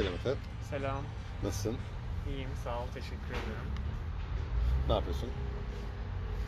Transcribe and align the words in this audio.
Selam 0.00 0.14
Efe. 0.14 0.34
Selam. 0.70 1.02
Nasılsın? 1.44 1.76
İyiyim, 2.28 2.48
sağ 2.64 2.78
ol, 2.78 2.86
teşekkür 2.94 3.30
ederim. 3.30 3.68
Ne 4.88 4.94
yapıyorsun? 4.94 5.28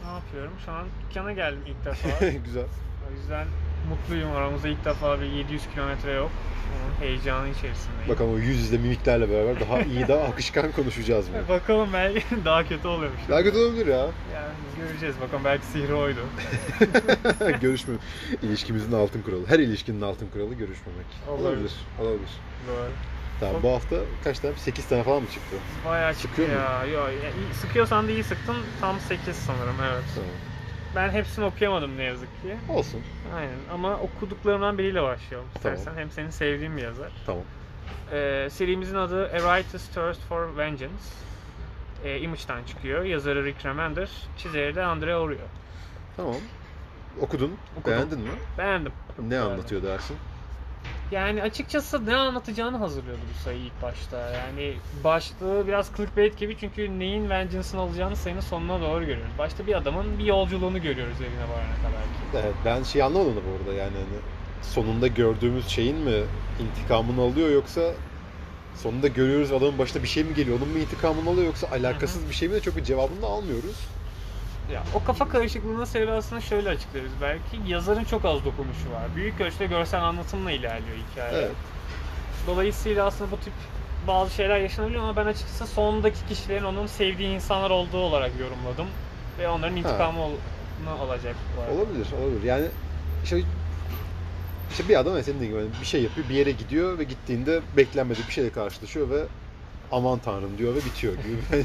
Ne 0.04 0.10
yapıyorum? 0.12 0.52
Şu 0.64 0.72
an 0.72 0.86
dükkana 1.08 1.32
geldim 1.32 1.62
ilk 1.66 1.84
defa. 1.84 2.26
Güzel. 2.44 2.64
o 3.08 3.14
yüzden 3.20 3.46
mutluyum. 3.88 4.32
Aramızda 4.36 4.68
ilk 4.68 4.84
defa 4.84 5.20
bir 5.20 5.26
700 5.26 5.62
kilometre 5.74 6.12
yok. 6.12 6.30
Onun 6.72 7.06
heyecanı 7.06 7.48
içerisindeyim. 7.48 8.08
Bakalım 8.08 8.34
o 8.34 8.38
yüz 8.38 8.58
yüze 8.58 8.78
mimiklerle 8.78 9.30
beraber 9.30 9.60
daha 9.60 9.80
iyi, 9.82 10.08
daha 10.08 10.24
akışkan 10.24 10.72
konuşacağız 10.72 11.28
mı? 11.28 11.34
Bakalım 11.48 11.88
belki 11.92 12.24
daha 12.44 12.68
kötü 12.68 12.88
oluyormuş. 12.88 13.20
Daha 13.28 13.42
kötü 13.42 13.58
olabilir 13.58 13.86
ya. 13.86 13.98
Yani 14.34 14.52
göreceğiz. 14.78 15.20
Bakalım 15.20 15.44
belki 15.44 15.66
sihri 15.66 15.94
oydu. 15.94 16.20
Görüşme. 17.60 17.94
İlişkimizin 18.42 18.92
altın 18.92 19.22
kuralı. 19.22 19.46
Her 19.46 19.58
ilişkinin 19.58 20.00
altın 20.00 20.28
kuralı 20.28 20.54
görüşmemek. 20.54 21.06
Olabilir. 21.28 21.46
Olabilir. 21.48 21.72
Olabilir. 22.00 22.30
Doğru. 22.68 22.90
Tamam 23.42 23.54
Çok- 23.54 23.62
bu 23.62 23.74
hafta 23.74 23.96
kaç 24.24 24.38
tane? 24.38 24.54
8 24.54 24.88
tane 24.88 25.02
falan 25.02 25.22
mı 25.22 25.28
çıktı? 25.28 25.56
Bayağı 25.86 26.14
çıktı 26.14 26.42
ya. 26.42 26.84
Yo, 26.84 27.00
ya 27.00 27.30
sıkıyorsan 27.52 28.08
da 28.08 28.12
iyi 28.12 28.24
sıktın. 28.24 28.56
Tam 28.80 29.00
8 29.00 29.36
sanırım 29.36 29.76
evet. 29.92 30.04
Tamam. 30.14 30.30
Ben 30.96 31.10
hepsini 31.10 31.44
okuyamadım 31.44 31.96
ne 31.98 32.02
yazık 32.02 32.42
ki. 32.42 32.56
Olsun. 32.68 33.00
Aynen 33.36 33.58
ama 33.72 33.96
okuduklarımdan 33.96 34.78
biriyle 34.78 35.02
başlayalım 35.02 35.48
Tamam. 35.62 35.78
istersen. 35.78 36.00
Hem 36.00 36.10
senin 36.10 36.30
sevdiğin 36.30 36.76
bir 36.76 36.82
yazar. 36.82 37.12
Tamam. 37.26 37.42
Ee, 38.12 38.48
serimizin 38.52 38.96
adı 38.96 39.24
A 39.26 39.38
Writer's 39.38 39.88
Thirst 39.88 40.20
for 40.28 40.56
Vengeance. 40.58 41.04
Ee, 42.04 42.18
Image'dan 42.18 42.64
çıkıyor. 42.64 43.04
Yazarı 43.04 43.44
Rick 43.44 43.66
Remender, 43.66 44.10
çizeri 44.38 44.74
de 44.74 44.84
Andre 44.84 45.16
Oreo. 45.16 45.36
Tamam. 46.16 46.34
Okudun. 47.20 47.56
Okudum. 47.80 47.92
Beğendin 47.92 48.20
mi? 48.20 48.30
Beğendim. 48.58 48.92
Ne 49.18 49.38
anlatıyor 49.38 49.82
dersin? 49.82 50.16
Yani 51.12 51.42
açıkçası 51.42 52.06
ne 52.06 52.16
anlatacağını 52.16 52.76
hazırlıyordu 52.76 53.20
bu 53.34 53.42
sayı 53.44 53.58
ilk 53.58 53.82
başta. 53.82 54.16
Yani 54.18 54.74
başlığı 55.04 55.66
biraz 55.66 55.90
clickbait 55.96 56.38
gibi 56.38 56.56
çünkü 56.60 56.98
neyin 56.98 57.30
Vengeance'ını 57.30 57.80
alacağını 57.80 58.16
sayının 58.16 58.40
sonuna 58.40 58.80
doğru 58.80 59.00
görüyoruz. 59.00 59.32
Başta 59.38 59.66
bir 59.66 59.74
adamın 59.74 60.18
bir 60.18 60.24
yolculuğunu 60.24 60.82
görüyoruz 60.82 61.16
evine 61.20 61.42
varana 61.42 61.76
kadar 61.76 62.02
ki. 62.02 62.44
Evet, 62.46 62.54
ben 62.64 62.82
şey 62.82 63.02
anlamadım 63.02 63.42
bu 63.48 63.56
arada 63.58 63.78
yani 63.78 63.94
hani 63.94 64.18
sonunda 64.62 65.06
gördüğümüz 65.06 65.68
şeyin 65.68 65.96
mi 65.96 66.22
intikamını 66.60 67.20
alıyor 67.20 67.50
yoksa 67.50 67.80
sonunda 68.76 69.08
görüyoruz 69.08 69.52
adamın 69.52 69.78
başına 69.78 70.02
bir 70.02 70.08
şey 70.08 70.24
mi 70.24 70.34
geliyor 70.34 70.56
onun 70.56 70.68
mu 70.68 70.78
intikamını 70.78 71.30
alıyor 71.30 71.46
yoksa 71.46 71.68
alakasız 71.72 72.28
bir 72.28 72.34
şey 72.34 72.48
mi 72.48 72.54
de 72.54 72.60
çok 72.60 72.76
bir 72.76 72.84
cevabını 72.84 73.22
da 73.22 73.26
almıyoruz. 73.26 73.76
Ya, 74.72 74.82
o 74.94 75.04
kafa 75.04 75.28
karışıklığının 75.28 76.16
aslında 76.18 76.40
şöyle 76.40 76.68
açıklarız 76.68 77.12
belki. 77.20 77.70
Yazarın 77.72 78.04
çok 78.04 78.24
az 78.24 78.44
dokunuşu 78.44 78.90
var. 78.92 79.16
Büyük 79.16 79.40
ölçüde 79.40 79.66
görsel 79.66 80.04
anlatımla 80.04 80.50
ilerliyor 80.50 80.96
hikaye. 81.10 81.32
Evet. 81.34 81.50
Dolayısıyla 82.46 83.06
aslında 83.06 83.30
bu 83.30 83.36
tip 83.36 83.52
bazı 84.06 84.34
şeyler 84.34 84.60
yaşanabiliyor 84.60 85.02
ama 85.02 85.16
ben 85.16 85.26
açıkçası 85.26 85.66
sondaki 85.66 86.26
kişilerin 86.28 86.64
onun 86.64 86.86
sevdiği 86.86 87.28
insanlar 87.28 87.70
olduğu 87.70 87.98
olarak 87.98 88.30
yorumladım. 88.40 88.86
Ve 89.38 89.48
onların 89.48 89.76
intikamını 89.76 90.34
alacak. 91.00 91.36
bu 91.56 91.62
arada. 91.62 91.72
Olabilir, 91.72 92.06
olabilir. 92.22 92.42
Yani 92.42 92.66
işte, 93.24 93.42
işte 94.70 94.88
bir 94.88 94.98
adam 95.00 95.22
senin 95.22 95.40
gibi 95.40 95.54
hani 95.54 95.68
bir 95.80 95.86
şey 95.86 96.02
yapıyor, 96.02 96.28
bir 96.28 96.34
yere 96.34 96.50
gidiyor 96.50 96.98
ve 96.98 97.04
gittiğinde 97.04 97.60
beklenmedik 97.76 98.28
bir 98.28 98.32
şeyle 98.32 98.50
karşılaşıyor 98.50 99.10
ve 99.10 99.24
aman 99.92 100.18
tanrım 100.18 100.58
diyor 100.58 100.74
ve 100.74 100.78
bitiyor 100.78 101.14
gibi. 101.14 101.64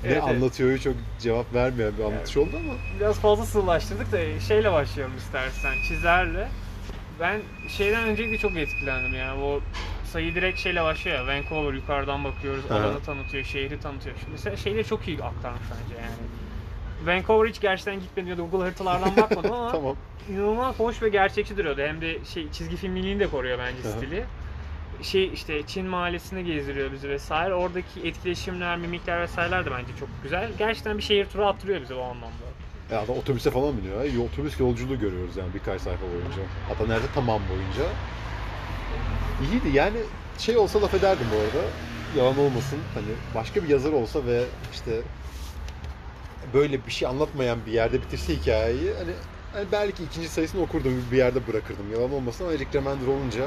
ne 0.04 0.08
Evet, 0.12 0.22
evet. 0.26 0.36
anlatıyor 0.36 0.78
çok 0.78 0.94
cevap 1.20 1.54
vermeyen 1.54 1.92
bir 1.98 2.04
anlatış 2.04 2.36
oldu 2.36 2.50
ama 2.64 2.72
Biraz 3.00 3.18
fazla 3.20 3.46
sığlaştırdık 3.46 4.12
da 4.12 4.40
şeyle 4.40 4.72
başlayalım 4.72 5.16
istersen. 5.16 5.74
Çizerle. 5.88 6.48
Ben 7.20 7.40
şeyden 7.68 8.08
öncelikle 8.08 8.38
çok 8.38 8.56
etkilendim 8.56 9.14
yani. 9.14 9.42
O 9.42 9.60
sayı 10.04 10.34
direkt 10.34 10.58
şeyle 10.58 10.82
başlıyor 10.84 11.16
ya. 11.18 11.26
Vancouver 11.26 11.72
yukarıdan 11.74 12.24
bakıyoruz. 12.24 12.70
Aha. 12.70 12.78
Alanı 12.78 13.00
tanıtıyor, 13.00 13.44
şehri 13.44 13.80
tanıtıyor. 13.80 14.16
Şimdi 14.18 14.30
mesela 14.32 14.56
şeyleri 14.56 14.84
çok 14.86 15.08
iyi 15.08 15.22
aktarmış 15.22 15.62
bence 15.62 16.02
yani. 16.02 16.14
Vancouver 17.06 17.48
hiç 17.48 17.60
gerçekten 17.60 18.00
gitmedim 18.00 18.30
ya 18.30 18.38
da 18.38 18.42
Google 18.42 18.58
haritalardan 18.64 19.16
bakmadım 19.16 19.52
ama 19.58 19.72
tamam. 19.72 19.96
inanılmaz 20.30 20.78
hoş 20.78 21.02
ve 21.02 21.08
gerçekçi 21.08 21.56
duruyordu. 21.56 21.80
Hem 21.82 22.00
de 22.00 22.24
şey 22.24 22.50
çizgi 22.52 22.76
filmliliğini 22.76 23.20
de 23.20 23.26
koruyor 23.26 23.58
bence 23.58 23.88
stili. 23.88 24.24
Şey 25.02 25.30
işte 25.32 25.62
Çin 25.66 25.86
mahallesine 25.86 26.42
gezdiriyor 26.42 26.92
bizi 26.92 27.08
vesaire. 27.08 27.54
Oradaki 27.54 28.00
etkileşimler, 28.04 28.76
mimikler 28.76 29.20
vesaireler 29.20 29.66
de 29.66 29.70
bence 29.70 29.92
çok 30.00 30.08
güzel. 30.22 30.50
Gerçekten 30.58 30.98
bir 30.98 31.02
şehir 31.02 31.26
turu 31.26 31.46
attırıyor 31.46 31.80
bize 31.82 31.94
o 31.94 32.02
anlamda. 32.02 32.50
Ya 32.90 33.00
adam 33.00 33.16
otobüse 33.16 33.50
falan 33.50 33.76
biniyor. 33.78 34.04
ya. 34.04 34.22
Otobüs 34.22 34.60
yolculuğu 34.60 34.98
görüyoruz 34.98 35.36
yani 35.36 35.54
birkaç 35.54 35.80
sayfa 35.80 36.02
boyunca. 36.02 36.42
Hatta 36.68 36.86
nerede 36.86 37.06
tamam 37.14 37.40
boyunca. 37.50 37.92
İyiydi 39.42 39.76
yani 39.76 39.96
şey 40.38 40.56
olsa 40.56 40.82
laf 40.82 40.94
ederdim 40.94 41.26
bu 41.34 41.36
arada. 41.36 41.68
Yalan 42.16 42.38
olmasın. 42.38 42.78
Hani 42.94 43.06
başka 43.34 43.62
bir 43.62 43.68
yazar 43.68 43.92
olsa 43.92 44.26
ve 44.26 44.44
işte 44.72 44.90
böyle 46.54 46.86
bir 46.86 46.92
şey 46.92 47.08
anlatmayan 47.08 47.58
bir 47.66 47.72
yerde 47.72 48.02
bitirse 48.02 48.36
hikayeyi 48.36 48.94
hani, 48.98 49.12
hani 49.52 49.64
belki 49.72 50.04
ikinci 50.04 50.28
sayısını 50.28 50.62
okurdum 50.62 51.04
bir 51.12 51.16
yerde 51.16 51.46
bırakırdım. 51.46 51.92
Yalan 51.92 52.12
olmasın 52.12 52.44
ama 52.44 52.52
Eric 52.52 52.78
Remender 52.78 53.06
olunca 53.06 53.44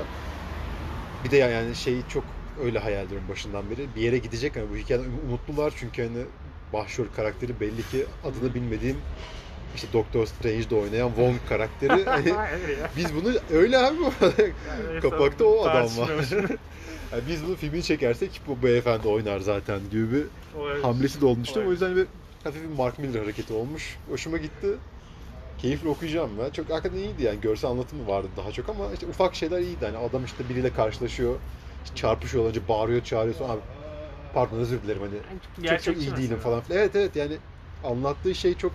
bir 1.23 1.31
de 1.31 1.37
yani 1.37 1.75
şey 1.75 1.95
çok 2.09 2.23
öyle 2.63 2.79
hayal 2.79 3.05
ediyorum 3.05 3.27
başından 3.29 3.69
beri. 3.69 3.87
Bir 3.95 4.01
yere 4.01 4.17
gidecek 4.17 4.55
hani 4.55 4.69
bu 4.69 4.75
hikayeden 4.75 5.09
umutlular 5.27 5.73
çünkü 5.77 6.03
hani 6.03 6.25
başrol 6.73 7.05
karakteri 7.15 7.59
belli 7.59 7.87
ki 7.91 8.05
adını 8.23 8.53
bilmediğim 8.53 8.97
işte 9.75 9.87
Doctor 9.93 10.25
Strange'de 10.25 10.75
oynayan 10.75 11.07
Wong 11.07 11.35
karakteri. 11.49 12.03
Hani 12.05 12.33
biz 12.97 13.15
bunu 13.15 13.33
öyle 13.51 13.77
abi 13.77 13.97
bu. 13.99 14.11
Yani 14.25 14.99
Kapakta 15.01 15.45
o 15.45 15.63
adam 15.65 15.97
var. 15.97 16.11
Yani 17.11 17.23
biz 17.29 17.45
bunu 17.47 17.55
filmini 17.55 17.83
çekersek 17.83 18.41
bu 18.47 18.63
beyefendi 18.63 19.07
oynar 19.07 19.39
zaten 19.39 19.79
gibi 19.91 20.11
bir 20.11 20.25
hamlesi 20.81 21.21
de 21.21 21.25
olmuştu. 21.25 21.63
O 21.67 21.71
yüzden 21.71 21.95
bir 21.95 22.05
hafif 22.43 22.63
bir 22.63 22.77
Mark 22.77 22.99
Miller 22.99 23.19
hareketi 23.21 23.53
olmuş. 23.53 23.97
Hoşuma 24.09 24.37
gitti. 24.37 24.67
Keyifli 25.57 25.87
okuyacağım 25.89 26.39
ben. 26.39 26.49
Çok 26.51 26.69
hakikaten 26.69 26.97
iyiydi 26.97 27.23
yani. 27.23 27.41
Görsel 27.41 27.69
anlatımı 27.71 28.07
vardı 28.07 28.27
daha 28.37 28.51
çok 28.51 28.69
ama 28.69 28.93
işte 28.93 29.05
ufak 29.07 29.35
şeyler 29.35 29.59
iyiydi. 29.61 29.85
Hani 29.85 29.97
adam 29.97 30.23
işte 30.25 30.49
biriyle 30.49 30.73
karşılaşıyor. 30.73 31.39
işte 31.83 31.95
çarpışıyor 31.95 32.45
önce 32.45 32.67
bağırıyor 32.67 33.03
çağırıyor 33.03 33.35
sonra 33.35 33.53
abi 33.53 33.61
pardon 34.33 34.57
özür 34.59 34.83
dilerim 34.83 35.01
hani 35.01 35.15
çok 35.69 35.83
çok 35.83 35.97
iyi 35.97 36.15
değilim 36.17 36.37
falan 36.37 36.61
filan. 36.61 36.79
Evet 36.81 36.95
evet 36.95 37.15
yani 37.15 37.37
anlattığı 37.83 38.35
şey 38.35 38.53
çok 38.53 38.71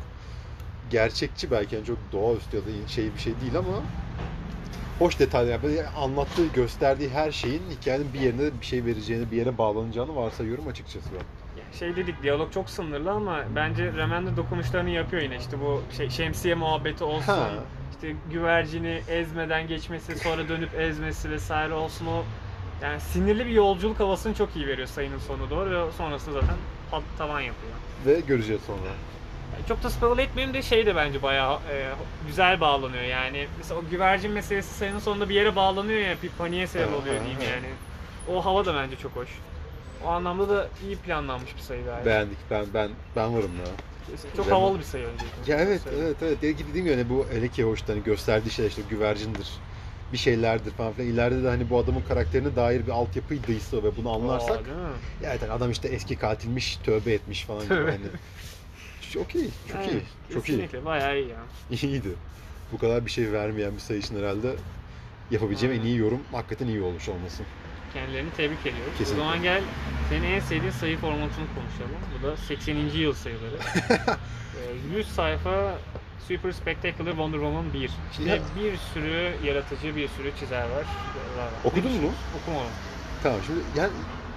gerçekçi 0.88 1.50
belki 1.50 1.74
yani 1.74 1.84
çok 1.84 1.98
doğaüstü 2.12 2.56
ya 2.56 2.66
da 2.66 2.86
şey 2.86 3.14
bir 3.14 3.20
şey 3.20 3.40
değil 3.40 3.56
ama 3.58 3.82
hoş 4.98 5.18
detaylar. 5.20 5.50
Yani 5.52 5.62
böyle 5.62 5.88
anlattığı, 5.88 6.46
gösterdiği 6.46 7.08
her 7.08 7.32
şeyin 7.32 7.70
hikayenin 7.70 8.14
bir 8.14 8.20
yerine 8.20 8.60
bir 8.60 8.66
şey 8.66 8.84
vereceğini, 8.84 9.30
bir 9.30 9.36
yere 9.36 9.58
bağlanacağını 9.58 10.16
varsayıyorum 10.16 10.66
açıkçası 10.66 11.06
ben. 11.14 11.37
Şey 11.78 11.96
dedik 11.96 12.22
diyalog 12.22 12.52
çok 12.52 12.70
sınırlı 12.70 13.10
ama 13.10 13.40
bence 13.56 13.92
Remender 13.92 14.36
dokunuşlarını 14.36 14.90
yapıyor 14.90 15.22
yine 15.22 15.36
işte 15.36 15.60
bu 15.60 15.82
şey, 15.96 16.10
şemsiye 16.10 16.54
muhabbeti 16.54 17.04
olsun. 17.04 17.32
Ha. 17.32 17.50
işte 17.90 18.14
güvercini 18.30 19.02
ezmeden 19.08 19.66
geçmesi 19.68 20.18
sonra 20.18 20.48
dönüp 20.48 20.74
ezmesi 20.80 21.30
vesaire 21.30 21.74
olsun 21.74 22.06
o 22.06 22.22
yani 22.82 23.00
sinirli 23.00 23.46
bir 23.46 23.50
yolculuk 23.50 24.00
havasını 24.00 24.34
çok 24.34 24.56
iyi 24.56 24.66
veriyor 24.66 24.88
sayının 24.88 25.18
sonu 25.18 25.50
doğru 25.50 25.70
ve 25.70 25.92
sonrasında 25.92 26.40
zaten 26.40 26.56
pat 26.90 27.02
tavan 27.18 27.40
yapıyor. 27.40 27.72
Ve 28.06 28.20
göreceğiz 28.20 28.62
sonra. 28.66 28.78
Yani 29.54 29.66
çok 29.68 29.82
da 29.82 29.90
spoil 29.90 30.18
etmeyeyim 30.18 30.54
de 30.54 30.62
şey 30.62 30.86
de 30.86 30.96
bence 30.96 31.22
bayağı 31.22 31.54
e, 31.54 31.88
güzel 32.26 32.60
bağlanıyor 32.60 33.02
yani. 33.02 33.46
Mesela 33.58 33.80
o 33.80 33.84
güvercin 33.90 34.30
meselesi 34.30 34.74
sayının 34.74 34.98
sonunda 34.98 35.28
bir 35.28 35.34
yere 35.34 35.56
bağlanıyor 35.56 36.00
ya 36.00 36.16
bir 36.22 36.28
paniğe 36.28 36.66
sebep 36.66 36.88
oluyor 36.88 37.14
diyeyim 37.14 37.40
yani. 37.40 37.68
O 38.28 38.44
hava 38.44 38.66
da 38.66 38.74
bence 38.74 38.96
çok 38.96 39.16
hoş. 39.16 39.28
O 40.04 40.08
anlamda 40.08 40.48
da 40.48 40.68
iyi 40.84 40.96
planlanmış 40.96 41.56
bir 41.56 41.62
sayı 41.62 41.84
galiba. 41.84 42.06
Beğendik. 42.06 42.38
Ben 42.50 42.66
ben 42.74 42.90
ben 43.16 43.34
varım 43.34 43.50
ya. 43.58 43.64
Çok 44.36 44.44
Güzel. 44.44 44.50
havalı 44.50 44.78
bir 44.78 44.84
sayı 44.84 45.04
öncelikle. 45.04 45.52
Ya 45.52 45.58
evet 45.58 45.80
evet 45.86 46.16
evet. 46.22 46.42
Dediğim 46.42 46.86
gibi 46.86 46.90
hani 46.90 47.10
bu 47.10 47.26
hele 47.32 47.48
ki 47.48 47.74
hani 47.86 48.02
gösterdiği 48.02 48.50
şey 48.50 48.66
işte 48.66 48.82
güvercindir. 48.90 49.48
Bir 50.12 50.18
şeylerdir 50.18 50.70
falan 50.70 50.92
filan. 50.92 51.08
İleride 51.08 51.42
de 51.42 51.48
hani 51.48 51.70
bu 51.70 51.78
adamın 51.78 52.02
karakterine 52.08 52.56
dair 52.56 52.86
bir 52.86 52.90
altyapıydıysa 52.90 53.76
ve 53.76 53.96
bunu 53.96 54.10
anlarsak 54.10 54.56
Aa, 54.60 54.64
değil 54.64 54.76
mi? 54.76 55.24
ya 55.24 55.30
evet 55.30 55.42
hani 55.42 55.52
adam 55.52 55.70
işte 55.70 55.88
eski 55.88 56.16
katilmiş, 56.16 56.76
tövbe 56.76 57.12
etmiş 57.12 57.44
falan 57.44 57.62
gibi 57.62 57.68
Tövbe. 57.68 57.90
hani. 57.90 58.06
Çok 59.12 59.34
iyi, 59.34 59.48
çok 59.72 59.76
Evet, 59.76 59.88
iyi, 59.92 60.02
çok 60.34 60.48
iyi. 60.48 60.52
Kesinlikle 60.52 60.84
bayağı 60.84 61.18
iyi 61.18 61.28
ya. 61.28 61.40
İyiydi. 61.70 62.08
Bu 62.72 62.78
kadar 62.78 63.06
bir 63.06 63.10
şey 63.10 63.32
vermeyen 63.32 63.74
bir 63.74 63.80
sayı 63.80 64.00
için 64.00 64.18
herhalde 64.18 64.56
yapabileceğim 65.30 65.74
en 65.74 65.78
Aynen. 65.78 65.90
iyi 65.90 65.98
yorum 65.98 66.20
hakikaten 66.32 66.66
iyi 66.66 66.82
olmuş 66.82 67.08
olması. 67.08 67.42
Kendilerini 67.94 68.30
tebrik 68.36 68.60
ediyoruz. 68.60 68.92
Kesinlikle. 68.98 69.22
O 69.22 69.24
zaman 69.24 69.42
gel 69.42 69.62
senin 70.08 70.22
en 70.32 70.40
sevdiğin 70.40 70.72
sayı 70.72 70.98
formatını 70.98 71.46
konuşalım. 71.54 72.00
Bu 72.22 72.26
da 72.26 72.36
80. 72.36 72.76
yıl 72.76 73.14
sayıları. 73.14 73.56
Ee, 74.92 74.96
100 74.98 75.08
sayfa 75.08 75.78
Super 76.28 76.52
Spectacular 76.52 77.10
Wonder 77.10 77.38
Woman 77.38 77.72
1. 77.72 77.90
İçinde 78.12 78.28
Ya- 78.30 78.38
bir 78.62 78.76
sürü 78.76 79.32
yaratıcı, 79.44 79.96
bir 79.96 80.08
sürü 80.08 80.32
çizer 80.40 80.62
var. 80.62 80.84
var. 81.38 81.48
Okudun 81.64 81.92
mu? 81.92 82.10
Okumadım. 82.42 82.70
Tamam 83.22 83.38
şimdi 83.46 83.60
yani 83.76 83.90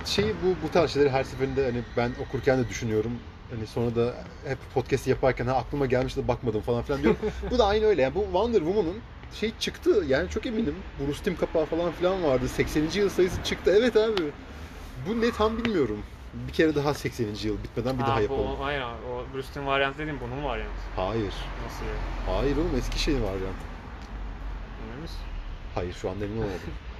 şey 0.05 0.25
bu 0.43 0.67
bu 0.67 0.71
tarz 0.71 0.91
şeyleri 0.91 1.09
her 1.11 1.23
seferinde 1.23 1.65
hani 1.65 1.81
ben 1.97 2.11
okurken 2.27 2.57
de 2.63 2.69
düşünüyorum. 2.69 3.11
Hani 3.55 3.67
sonra 3.67 3.95
da 3.95 4.13
hep 4.47 4.57
podcast 4.73 5.07
yaparken 5.07 5.45
ha 5.47 5.53
aklıma 5.55 5.85
gelmiş 5.85 6.17
de 6.17 6.27
bakmadım 6.27 6.61
falan 6.61 6.83
filan 6.83 7.01
diyorum. 7.03 7.19
bu 7.51 7.57
da 7.59 7.65
aynı 7.65 7.85
öyle 7.85 8.01
yani 8.01 8.15
bu 8.15 8.23
Wonder 8.23 8.59
Woman'ın 8.59 8.97
şey 9.33 9.51
çıktı 9.59 10.03
yani 10.07 10.29
çok 10.29 10.45
eminim. 10.45 10.75
Bu 10.99 11.07
Rustim 11.07 11.35
kapağı 11.37 11.65
falan 11.65 11.91
filan 11.91 12.23
vardı. 12.23 12.47
80. 12.47 12.89
yıl 12.93 13.09
sayısı 13.09 13.43
çıktı. 13.43 13.75
Evet 13.79 13.95
abi. 13.97 14.21
Bu 15.07 15.21
ne 15.21 15.31
tam 15.31 15.57
bilmiyorum. 15.57 16.03
Bir 16.47 16.53
kere 16.53 16.75
daha 16.75 16.93
80. 16.93 17.25
yıl 17.43 17.63
bitmeden 17.63 17.97
bir 17.97 18.03
Ha, 18.03 18.07
daha 18.07 18.17
bu- 18.17 18.21
yapalım. 18.21 18.47
O, 18.47 18.65
hayır 18.65 18.81
abi, 18.81 19.05
o 19.11 19.25
Bruce'in 19.35 19.65
varyant 19.65 19.97
dediğim 19.97 20.19
bunun 20.21 20.43
varyantı. 20.43 20.71
Hayır. 20.95 21.33
Nasıl 21.65 21.85
yani? 21.85 22.37
Hayır 22.37 22.57
oğlum 22.57 22.71
eski 22.77 22.99
şey 22.99 23.13
var 23.15 23.19
ya. 23.33 23.51
Emin 24.89 25.01
misin? 25.01 25.17
Hayır 25.75 25.93
şu 25.93 26.09
anda 26.09 26.25
emin 26.25 26.37
olamadım. 26.37 26.59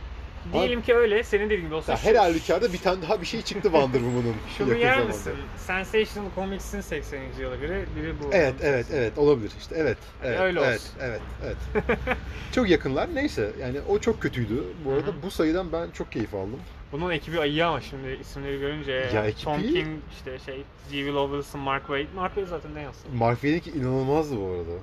Diyelim 0.54 0.82
ki 0.82 0.96
öyle. 0.96 1.24
Senin 1.24 1.46
dediğin 1.46 1.62
gibi 1.66 1.74
olsa 1.76 1.92
ya 1.92 1.98
şu- 1.98 2.04
her 2.10 2.16
halükarda 2.16 2.74
bir 2.74 2.78
tane 2.78 3.02
daha 3.02 3.22
bir 3.22 3.26
şey 3.26 3.42
çıktı 3.42 3.64
Wonder 3.64 4.00
Woman'ın 4.00 4.36
Şunu 4.58 4.70
yakın 4.70 4.82
yer 4.82 4.92
zamanda. 4.94 5.08
misin? 5.14 5.34
Sensational 5.58 6.30
Comics'in 6.36 6.82
80. 6.82 7.20
yılı 7.40 7.62
biri, 7.62 7.86
biri 7.96 8.14
bu. 8.24 8.30
Evet 8.32 8.56
evet 8.62 8.86
evet 8.94 9.18
olabilir 9.18 9.52
işte 9.60 9.76
evet 9.78 9.98
evet 10.24 10.40
öyle 10.40 10.60
evet 10.62 10.76
olsun. 10.82 10.92
evet 11.02 11.22
evet. 11.44 11.58
çok 12.52 12.70
yakınlar 12.70 13.16
neyse 13.16 13.52
yani 13.62 13.78
o 13.90 14.00
çok 14.00 14.22
kötüydü. 14.22 14.64
Bu 14.86 14.92
arada 14.92 15.08
Hı 15.08 15.14
bu 15.24 15.32
sayıdan 15.32 15.72
ben 15.72 15.92
çok 15.92 16.12
keyif 16.12 16.34
aldım. 16.34 16.60
Bunun 16.92 17.10
ekibi 17.12 17.40
ayı 17.40 17.68
ama 17.68 17.82
şimdi 17.82 18.18
isimleri 18.22 18.60
görünce 18.60 18.92
Ya 18.92 19.26
ekibi- 19.28 19.44
Tom 19.44 19.62
King 19.62 19.88
işte 20.18 20.40
şey 20.40 20.56
G. 20.58 20.64
Will 20.98 21.16
Overson, 21.16 21.62
Mark 21.62 21.82
Waid. 21.88 22.08
Mark 22.16 22.36
Waid 22.36 22.48
zaten 22.50 22.76
ne 22.76 22.82
yazsın? 22.82 23.16
Mark 23.16 23.42
Waid'inki 23.42 23.80
inanılmazdı 23.80 24.36
bu 24.38 24.46
arada. 24.46 24.80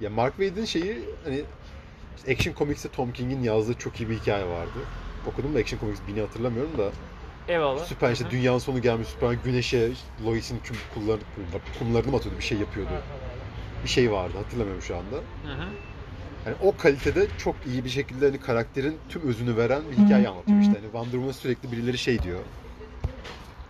Ya 0.00 0.10
Mark 0.10 0.36
Waid'in 0.36 0.64
şeyi 0.64 0.98
hani 1.24 1.42
işte 2.18 2.32
Action 2.32 2.54
Comics'te 2.54 2.88
Tom 2.88 3.12
King'in 3.12 3.42
yazdığı 3.42 3.74
çok 3.74 4.00
iyi 4.00 4.10
bir 4.10 4.18
hikaye 4.18 4.46
vardı. 4.46 4.78
Okudum 5.26 5.54
da 5.54 5.58
Action 5.58 5.80
Comics 5.80 6.00
1000'i 6.08 6.20
hatırlamıyorum 6.20 6.78
da 6.78 6.90
Eyvallah. 7.48 7.84
Süper 7.84 8.12
işte 8.12 8.30
dünyanın 8.30 8.58
sonu 8.58 8.82
gelmiş 8.82 9.08
Süper 9.08 9.32
güneşe 9.32 9.90
Lois'in 10.26 10.58
tüm 10.64 10.76
kullar, 10.94 11.20
kumlarını 11.78 12.10
mı 12.10 12.16
atıyordu 12.16 12.38
bir 12.38 12.44
şey 12.44 12.58
yapıyordu. 12.58 12.90
Bir 13.84 13.88
şey 13.88 14.12
vardı 14.12 14.38
hatırlamıyorum 14.38 14.82
şu 14.82 14.96
anda. 14.96 15.16
Hı 15.16 15.62
hı. 15.62 15.68
Yani 16.46 16.56
o 16.62 16.76
kalitede 16.76 17.26
çok 17.38 17.56
iyi 17.66 17.84
bir 17.84 17.90
şekilde 17.90 18.26
hani 18.26 18.40
karakterin 18.40 18.96
tüm 19.08 19.22
özünü 19.28 19.56
veren 19.56 19.82
bir 19.90 20.04
hikaye 20.04 20.28
anlatıyor 20.28 20.60
işte. 20.60 20.72
Hani 20.72 20.82
Wonder 20.82 21.12
Woman 21.12 21.32
sürekli 21.32 21.72
birileri 21.72 21.98
şey 21.98 22.22
diyor. 22.22 22.40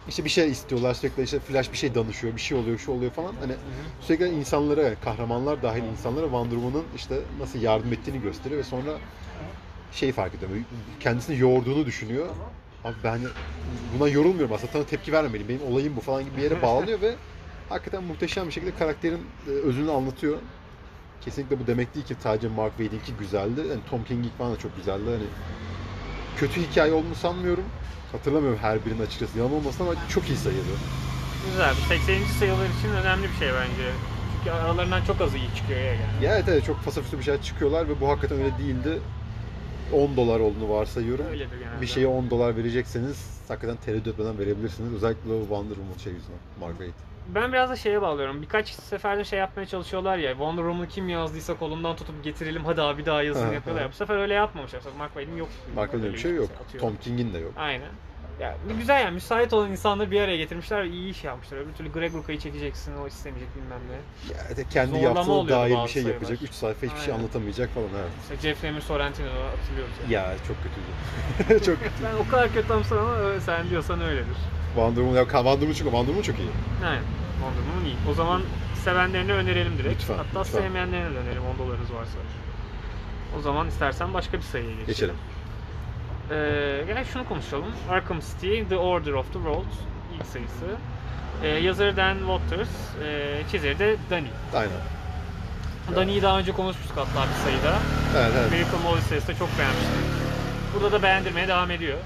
İşte 0.09 0.25
bir 0.25 0.31
şey 0.31 0.51
istiyorlar 0.51 0.95
sürekli 0.95 1.23
işte 1.23 1.41
Flash 1.41 1.73
bir 1.73 1.77
şey 1.77 1.95
danışıyor, 1.95 2.37
bir 2.37 2.41
şey 2.41 2.59
oluyor, 2.59 2.79
şu 2.79 2.93
oluyor 2.93 3.11
falan. 3.11 3.35
Hani 3.41 3.53
sürekli 4.01 4.29
insanlara, 4.29 4.95
kahramanlar 4.95 5.63
dahil 5.63 5.83
insanlara 5.83 6.25
Wonder 6.25 6.55
Woman'ın 6.55 6.85
işte 6.97 7.21
nasıl 7.41 7.61
yardım 7.61 7.93
ettiğini 7.93 8.21
gösteriyor 8.23 8.61
ve 8.61 8.65
sonra 8.65 8.91
şey 9.93 10.13
fark 10.13 10.35
ediyor. 10.35 10.51
Kendisini 11.01 11.39
yorduğunu 11.39 11.87
düşünüyor. 11.87 12.27
Abi 12.85 12.95
ben 13.05 13.21
buna 13.99 14.09
yorulmuyorum 14.09 14.55
aslında. 14.55 14.73
Sana 14.73 14.85
tepki 14.85 15.13
vermemeliyim. 15.13 15.49
Benim 15.49 15.73
olayım 15.73 15.97
bu 15.97 16.01
falan 16.01 16.25
gibi 16.25 16.37
bir 16.37 16.43
yere 16.43 16.63
bağlanıyor 16.63 17.01
ve 17.01 17.15
hakikaten 17.69 18.05
muhteşem 18.05 18.47
bir 18.47 18.53
şekilde 18.53 18.75
karakterin 18.79 19.21
e, 19.49 19.51
özünü 19.51 19.91
anlatıyor. 19.91 20.39
Kesinlikle 21.21 21.61
bu 21.61 21.67
demek 21.67 21.95
değil 21.95 22.07
ki 22.07 22.15
sadece 22.21 22.49
Mark 22.49 22.77
Waid'inki 22.77 23.13
güzeldi. 23.19 23.61
Yani 23.71 23.81
Tom 23.91 24.05
King'in 24.05 24.31
falan 24.39 24.53
da 24.53 24.59
çok 24.59 24.77
güzeldi. 24.77 25.03
Hani 25.05 25.27
kötü 26.39 26.61
hikaye 26.61 26.93
olduğunu 26.93 27.15
sanmıyorum. 27.15 27.65
Hatırlamıyorum 28.13 28.59
her 28.63 28.85
birinin 28.87 29.03
açıkçası. 29.07 29.39
Yalan 29.39 29.53
olmasın 29.53 29.85
ama 29.85 29.95
çok 30.09 30.29
iyi 30.29 30.37
sayılır. 30.37 30.79
Güzel. 31.51 31.75
Bu 31.83 31.89
80. 31.89 32.25
sayılar 32.39 32.67
için 32.79 32.89
önemli 32.89 33.23
bir 33.23 33.37
şey 33.39 33.49
bence. 33.49 33.91
Çünkü 34.37 34.51
aralarından 34.51 35.05
çok 35.05 35.21
az 35.21 35.35
iyi 35.35 35.55
çıkıyor 35.57 35.81
ya 35.81 35.87
yani. 35.87 36.25
Ya 36.25 36.35
evet 36.35 36.49
evet 36.49 36.65
çok 36.65 36.81
fasafiso 36.81 37.19
bir 37.19 37.23
şeyler 37.23 37.43
çıkıyorlar 37.43 37.89
ve 37.89 38.01
bu 38.01 38.09
hakikaten 38.09 38.39
öyle 38.39 38.59
değildi. 38.59 39.01
10 39.93 40.17
dolar 40.17 40.41
olduğunu 40.41 40.69
varsayıyorum. 40.69 41.27
Öyledir 41.27 41.59
genelde. 41.59 41.81
Bir 41.81 41.87
şeye 41.87 42.07
10 42.07 42.31
dolar 42.31 42.57
verecekseniz 42.57 43.27
hakikaten 43.49 43.77
tereddüt 43.85 44.07
etmeden 44.07 44.39
verebilirsiniz. 44.39 44.93
Özellikle 44.95 45.41
Wonder 45.41 45.75
Woman 45.75 45.99
şey 46.05 46.13
yüzünden. 46.13 46.39
Waid. 46.61 46.93
Ben 47.29 47.53
biraz 47.53 47.71
da 47.71 47.77
şeye 47.77 48.03
bağlıyorum. 48.03 48.43
Birkaç 48.43 48.69
seferde 48.69 49.25
şey 49.25 49.39
yapmaya 49.39 49.67
çalışıyorlar 49.67 50.19
ya. 50.19 50.31
Wonder 50.31 50.63
Woman'ı 50.63 50.89
kim 50.89 51.09
yazdıysa 51.09 51.55
kolundan 51.55 51.97
tutup 51.97 52.25
getirelim 52.25 52.65
hadi 52.65 52.83
abi 52.83 53.07
daha 53.07 53.23
yazın 53.23 53.47
Ha, 53.47 53.53
yapıyorlar. 53.55 53.85
ha. 53.85 53.91
Bu 53.93 53.97
sefer 53.97 54.17
öyle 54.17 54.35
yapmamışlar. 54.35 54.81
Mark 54.99 55.13
Waid'in 55.15 55.37
yok. 55.37 55.49
Mark 55.75 55.95
Öyle 55.95 56.13
bir 56.13 56.19
şey 56.19 56.35
yok. 56.35 56.51
atıyorum. 56.65 56.89
Tom 56.89 56.99
King'in 57.01 57.35
de 57.35 57.39
yok. 57.39 57.53
Aynen. 57.57 57.89
Ya 58.41 58.57
güzel 58.79 59.01
yani 59.01 59.15
müsait 59.15 59.53
olan 59.53 59.71
insanları 59.71 60.11
bir 60.11 60.21
araya 60.21 60.37
getirmişler 60.37 60.83
ve 60.85 60.89
iyi 60.89 61.11
iş 61.11 61.25
yapmışlar. 61.25 61.57
Öbür 61.59 61.73
türlü 61.73 61.93
Greg 61.93 62.15
Ruka'yı 62.15 62.39
çekeceksin, 62.39 62.93
o 62.97 63.07
istemeyecek 63.07 63.57
bilmem 63.57 63.81
ne. 63.91 64.33
Ya, 64.35 64.45
evet, 64.55 64.67
kendi 64.71 64.91
Zorlama 65.01 65.19
yaptığına 65.35 65.49
dair 65.49 65.71
bir 65.71 65.77
şey 65.77 66.03
sayılar. 66.03 66.11
yapacak. 66.11 66.43
3 66.43 66.51
sayfa 66.53 66.87
hiçbir 66.87 66.99
şey 67.01 67.13
Aynen. 67.13 67.19
anlatamayacak 67.19 67.71
falan 67.75 67.87
evet. 68.01 68.11
İşte 68.23 68.49
Jeff 68.49 68.65
Lemire 68.65 68.81
Sorrentino 68.81 69.27
hatırlıyoruz 69.29 69.95
yani. 70.03 70.13
Ya 70.13 70.35
çok 70.49 70.57
kötüydü. 70.63 71.65
çok 71.65 71.79
kötü. 71.83 71.95
Ben 72.05 72.25
o 72.27 72.31
kadar 72.31 72.53
kötü 72.53 72.73
ama 72.73 72.85
sen 73.41 73.71
diyorsan 73.71 74.01
öyledir. 74.03 74.37
Wonder 74.79 75.01
Woman, 75.03 75.17
ya 75.17 75.25
Wonder 75.25 75.53
Woman 75.53 75.75
çok, 75.75 75.87
Wonder 75.87 76.07
Woman 76.15 76.23
çok 76.23 76.39
iyi. 76.39 76.51
Aynen. 76.87 77.03
Wonder 77.41 77.63
Woman 77.67 77.85
iyi. 77.85 77.97
O 78.11 78.15
zaman 78.15 78.43
sevenlerine 78.85 79.33
önerelim 79.33 79.79
direkt. 79.79 80.01
Lütfen, 80.01 80.15
Hatta 80.17 80.41
lütfen. 80.41 80.59
sevmeyenlerine 80.61 81.15
de 81.15 81.19
önerelim 81.19 81.43
10 81.55 81.59
dolarınız 81.67 81.93
varsa. 81.95 82.19
O 83.39 83.41
zaman 83.41 83.69
istersen 83.69 84.15
başka 84.15 84.37
bir 84.39 84.43
sayıya 84.43 84.71
geçelim. 84.71 84.87
Geçelim. 84.87 85.15
Ee, 86.31 86.85
gel 86.87 87.05
şunu 87.13 87.29
konuşalım. 87.29 87.73
Arkham 87.91 88.21
City, 88.21 88.63
The 88.69 88.77
Order 88.77 89.13
of 89.13 89.27
the 89.27 89.33
World 89.33 89.73
ilk 90.15 90.27
sayısı. 90.27 90.67
Ee, 91.43 91.49
yazarı 91.49 91.97
Dan 91.97 92.19
Watters, 92.19 92.69
e, 93.05 93.37
çizeri 93.51 93.79
de 93.79 93.97
Dani. 94.11 94.29
Aynen. 94.55 94.73
Dani'yi 95.97 96.23
daha 96.23 96.39
önce 96.39 96.53
konuşmuştuk 96.53 96.97
hatta 96.97 97.29
bir 97.29 97.35
sayıda. 97.45 97.79
Evet 98.17 98.33
evet. 98.39 98.51
Miracle 98.53 98.89
Molises'te 98.91 99.35
çok 99.35 99.49
beğenmiştim. 99.59 100.05
Burada 100.75 100.93
da 100.93 101.03
beğendirmeye 101.03 101.49
devam 101.49 101.71
ediyor. 101.71 101.99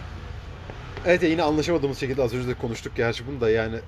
Evet 1.07 1.23
yine 1.23 1.43
anlaşamadığımız 1.43 1.99
şekilde 1.99 2.23
az 2.23 2.35
önce 2.35 2.49
de 2.49 2.55
konuştuk 2.55 2.97
gerçi 2.97 3.27
bunu 3.27 3.41
da 3.41 3.51
yani 3.51 3.79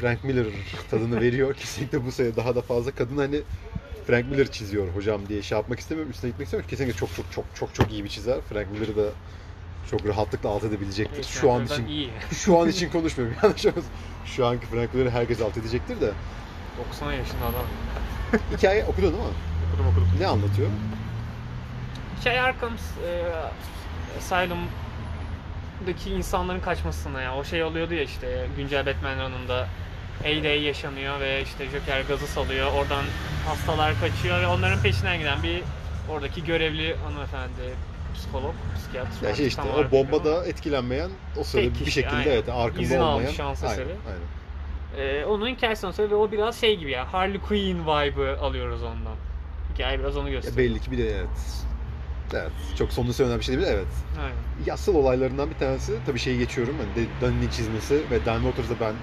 Frank 0.00 0.24
Miller 0.24 0.46
tadını 0.90 1.20
veriyor. 1.20 1.54
Kesinlikle 1.58 2.06
bu 2.06 2.12
sayı 2.12 2.36
daha 2.36 2.54
da 2.54 2.62
fazla 2.62 2.90
kadın 2.90 3.16
hani 3.16 3.40
Frank 4.06 4.30
Miller 4.30 4.50
çiziyor 4.50 4.88
hocam 4.94 5.28
diye 5.28 5.42
şey 5.42 5.58
yapmak 5.58 5.80
istemiyorum. 5.80 6.10
Üstüne 6.10 6.30
gitmek 6.30 6.46
istemiyorum. 6.46 6.70
Kesinlikle 6.70 6.96
çok 6.96 7.16
çok 7.16 7.32
çok 7.32 7.44
çok 7.54 7.74
çok 7.74 7.92
iyi 7.92 8.04
bir 8.04 8.08
çizer. 8.08 8.40
Frank 8.48 8.70
Miller'ı 8.70 8.96
da 8.96 9.10
çok 9.90 10.06
rahatlıkla 10.06 10.48
alt 10.48 10.64
edebilecektir. 10.64 11.24
Şu 11.24 11.50
an 11.52 11.64
için 11.64 11.86
iyi. 11.86 12.10
şu 12.32 12.58
an 12.58 12.68
için 12.68 12.90
konuşmuyorum. 12.90 13.36
Yanlış 13.42 13.66
olmasın. 13.66 13.90
Şu 14.24 14.46
anki 14.46 14.66
Frank 14.66 14.94
Miller'ı 14.94 15.10
herkes 15.10 15.40
alt 15.40 15.56
edecektir 15.56 16.00
de. 16.00 16.12
90 16.88 17.12
yaşında 17.12 17.44
adam. 17.44 17.66
Hikaye 18.56 18.84
okudun 18.84 19.02
değil 19.02 19.24
mi? 19.24 19.30
Okudum 19.68 19.86
okudum. 19.86 20.08
Ne 20.20 20.26
anlatıyor? 20.26 20.68
Şey 22.24 22.40
Arkham 22.40 22.72
e, 23.06 24.20
Asylum'daki 25.80 26.10
insanların 26.10 26.60
kaçmasına 26.60 27.22
ya. 27.22 27.36
O 27.36 27.44
şey 27.44 27.64
oluyordu 27.64 27.94
ya 27.94 28.02
işte 28.02 28.46
güncel 28.56 28.86
Batman 28.86 29.16
Run'ında 29.18 29.66
A-Day 30.20 30.62
yaşanıyor 30.62 31.20
ve 31.20 31.42
işte 31.42 31.64
Joker 31.70 32.00
gazı 32.08 32.26
salıyor. 32.26 32.72
Oradan 32.72 33.04
hastalar 33.46 33.94
kaçıyor 34.00 34.40
ve 34.40 34.46
onların 34.46 34.82
peşinden 34.82 35.18
giden 35.18 35.42
bir 35.42 35.62
oradaki 36.10 36.44
görevli 36.44 36.96
hanımefendi 36.96 37.74
psikolog, 38.14 38.54
psikiyatr. 38.76 39.24
Ya 39.26 39.34
şey 39.34 39.46
işte 39.46 39.62
o 39.62 39.90
bombada 39.90 40.18
bilmiyorum 40.24 40.44
etkilenmeyen 40.50 41.10
o 41.40 41.44
sırada 41.44 41.74
bir 41.86 41.90
şekilde 41.90 42.16
aynen. 42.16 42.30
evet 42.30 42.48
Arkham'da 42.48 42.82
İzin 42.82 43.00
olmayan. 43.00 43.32
şans 43.32 43.64
aynen, 43.64 43.74
eseri. 43.74 43.88
aynen. 44.08 45.10
Ee, 45.20 45.24
onun 45.24 45.48
hikayesini 45.48 45.86
anlatıyor 45.88 46.10
ve 46.10 46.14
o 46.14 46.30
biraz 46.32 46.60
şey 46.60 46.76
gibi 46.76 46.90
ya 46.90 47.12
Harley 47.12 47.40
Quinn 47.40 47.82
vibe'ı 47.82 48.38
alıyoruz 48.40 48.82
ondan. 48.82 49.14
Hikaye 49.74 49.98
biraz 49.98 50.16
onu 50.16 50.28
Ya 50.28 50.34
gösteriyor. 50.34 50.70
belli 50.70 50.80
ki 50.80 50.90
bir 50.90 50.98
de 50.98 51.10
evet. 51.16 51.28
Evet. 52.34 52.52
Çok 52.78 52.92
sonunu 52.92 53.12
söylenen 53.12 53.38
bir 53.38 53.44
şey 53.44 53.56
değil 53.56 53.68
evet. 53.70 53.86
Aynen. 54.20 54.72
Asıl 54.72 54.94
olaylarından 54.94 55.50
bir 55.50 55.54
tanesi 55.54 55.92
tabii 56.06 56.18
şeyi 56.18 56.38
geçiyorum. 56.38 56.74
Hani 56.78 57.06
Danny'nin 57.20 57.50
çizmesi 57.50 58.10
ve 58.10 58.24
Dan 58.24 58.42
Waters'ı 58.42 58.80
ben 58.80 58.94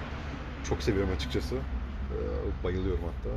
çok 0.68 0.82
seviyorum 0.82 1.10
açıkçası. 1.16 1.54
Ee, 1.54 2.64
bayılıyorum 2.64 3.00
hatta. 3.04 3.34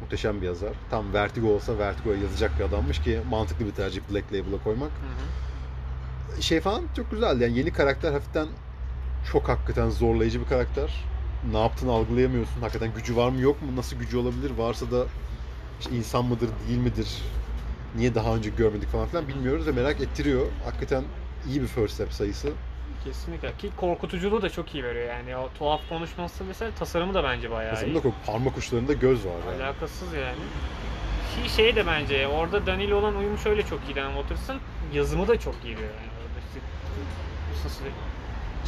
Muhteşem 0.00 0.40
bir 0.40 0.46
yazar. 0.46 0.72
Tam 0.90 1.14
Vertigo 1.14 1.48
olsa 1.48 1.78
Vertigo'ya 1.78 2.18
yazacak 2.20 2.58
bir 2.58 2.64
adammış 2.64 3.00
ki 3.00 3.20
mantıklı 3.30 3.66
bir 3.66 3.72
tercih 3.72 4.00
Black 4.10 4.32
Label'a 4.32 4.62
koymak. 4.64 4.90
Hı 4.90 6.36
hı. 6.36 6.42
Şey 6.42 6.60
falan 6.60 6.82
çok 6.96 7.10
güzeldi. 7.10 7.42
Yani 7.42 7.58
yeni 7.58 7.72
karakter 7.72 8.12
hafiften 8.12 8.46
çok 9.32 9.48
hakikaten 9.48 9.90
zorlayıcı 9.90 10.40
bir 10.40 10.46
karakter. 10.46 11.04
Ne 11.52 11.60
yaptığını 11.60 11.92
algılayamıyorsun. 11.92 12.60
Hakikaten 12.60 12.94
gücü 12.94 13.16
var 13.16 13.28
mı 13.28 13.40
yok 13.40 13.62
mu? 13.62 13.76
Nasıl 13.76 13.96
gücü 13.96 14.16
olabilir? 14.16 14.50
Varsa 14.58 14.90
da 14.90 15.04
işte 15.80 15.96
insan 15.96 16.24
mıdır 16.24 16.48
değil 16.68 16.78
midir? 16.78 17.22
Niye 17.96 18.14
daha 18.14 18.34
önce 18.36 18.50
görmedik 18.50 18.88
falan 18.88 19.06
filan 19.08 19.28
bilmiyoruz 19.28 19.66
ve 19.66 19.72
merak 19.72 20.00
ettiriyor. 20.00 20.46
Hakikaten 20.64 21.04
iyi 21.48 21.62
bir 21.62 21.66
first 21.66 21.94
step 21.94 22.12
sayısı. 22.12 22.52
Kesinlikle. 23.04 23.52
Ki 23.58 23.70
korkutuculuğu 23.76 24.42
da 24.42 24.50
çok 24.50 24.74
iyi 24.74 24.84
veriyor 24.84 25.08
yani. 25.08 25.36
O 25.36 25.48
tuhaf 25.58 25.80
konuşması 25.88 26.44
mesela 26.44 26.70
tasarımı 26.78 27.14
da 27.14 27.24
bence 27.24 27.50
bayağı 27.50 27.72
Mesela 27.72 27.92
iyi. 27.92 27.94
bunda 28.04 28.14
parmak 28.26 28.56
uçlarında 28.58 28.92
göz 28.92 29.26
var 29.26 29.32
yani. 29.52 29.62
Alakasız 29.64 30.12
yani. 30.14 30.36
Şey, 31.34 31.48
şey 31.48 31.76
de 31.76 31.86
bence 31.86 32.26
orada 32.28 32.66
Daniel 32.66 32.92
olan 32.92 33.16
uyumu 33.16 33.38
şöyle 33.38 33.62
çok 33.62 33.80
iyi 33.88 33.96
Dan 33.96 34.12
Waters'ın 34.12 34.56
yazımı 34.94 35.28
da 35.28 35.40
çok 35.40 35.54
iyi 35.54 35.76
diyor 35.76 35.90
yani. 35.90 36.10
Orada 36.18 36.38
işte, 36.48 36.60
nasıl 37.64 37.84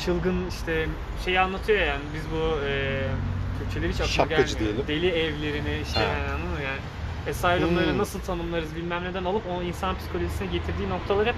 çılgın 0.04 0.48
işte 0.48 0.86
şeyi 1.24 1.40
anlatıyor 1.40 1.78
ya 1.78 1.86
yani 1.86 2.02
biz 2.14 2.22
bu 2.32 2.58
e, 2.66 3.02
Türkçeleri 3.58 3.88
hiç 3.92 4.00
aklıma 4.00 4.12
Şapkacı 4.12 4.58
gelmiyor. 4.58 4.86
diyelim. 4.88 5.02
Deli 5.02 5.08
evlerini 5.20 5.80
işte 5.82 6.00
Ha. 6.00 6.06
yani 6.06 6.24
anladın 6.32 6.48
mı 6.50 6.62
yani 6.64 6.78
asylumları 7.30 7.90
Hmm. 7.90 7.98
nasıl 7.98 8.20
tanımlarız 8.20 8.76
bilmem 8.76 9.04
neden 9.04 9.24
alıp 9.24 9.42
o 9.58 9.62
insan 9.62 9.98
psikolojisine 9.98 10.46
getirdiği 10.52 10.88
noktalar 10.88 11.26
hep 11.26 11.34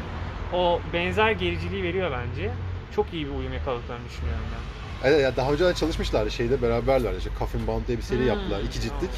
o 0.55 0.81
benzer 0.93 1.31
gericiliği 1.31 1.83
veriyor 1.83 2.11
bence. 2.13 2.51
Çok 2.97 3.13
iyi 3.13 3.27
bir 3.27 3.31
uyum 3.31 3.53
yakaladıklarını 3.53 4.05
düşünüyorum 4.09 4.45
ben. 4.53 5.09
Evet, 5.09 5.21
ya 5.23 5.37
daha 5.37 5.53
önce 5.53 5.65
de 5.65 5.75
çalışmışlardı 5.75 6.31
şeyde 6.31 6.63
beraberler. 6.63 7.13
İşte 7.19 7.31
Coffin 7.39 7.67
Bound 7.67 7.87
diye 7.87 7.99
bir 7.99 8.03
seri 8.03 8.19
Hmm. 8.21 8.27
yaptılar. 8.29 8.61
iki 8.61 8.81
ciltlik. 8.81 9.11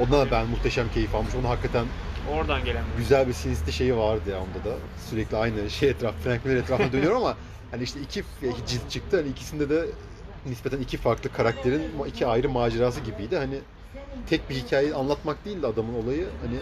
Ondan 0.00 0.26
da 0.26 0.30
ben 0.30 0.46
muhteşem 0.46 0.86
keyif 0.94 1.14
almış. 1.14 1.34
Onu 1.34 1.48
hakikaten 1.48 1.84
Oradan 2.32 2.64
gelen. 2.64 2.82
güzel 2.98 3.28
bir 3.28 3.32
sinistli 3.32 3.72
şeyi 3.72 3.96
vardı 3.96 4.30
ya 4.30 4.36
onda 4.36 4.70
da. 4.70 4.76
Sürekli 5.10 5.36
aynı 5.36 5.70
şey 5.70 5.88
etraf, 5.90 6.14
Frank 6.24 6.44
Miller 6.44 6.56
etrafında 6.56 6.92
dönüyor 6.92 7.16
ama 7.16 7.36
Hani 7.70 7.82
işte 7.82 8.00
iki, 8.00 8.20
iki 8.42 8.66
cilt 8.66 8.90
çıktı. 8.90 9.16
Hani 9.16 9.28
ikisinde 9.28 9.70
de 9.70 9.86
nispeten 10.46 10.78
iki 10.80 10.96
farklı 10.96 11.32
karakterin 11.32 11.82
iki 12.08 12.26
ayrı 12.26 12.48
macerası 12.48 13.00
gibiydi. 13.00 13.36
Hani 13.38 13.54
tek 14.26 14.50
bir 14.50 14.54
hikayeyi 14.54 14.94
anlatmak 14.94 15.44
değil 15.44 15.62
de 15.62 15.66
adamın 15.66 15.94
olayı 15.94 16.26
hani 16.46 16.58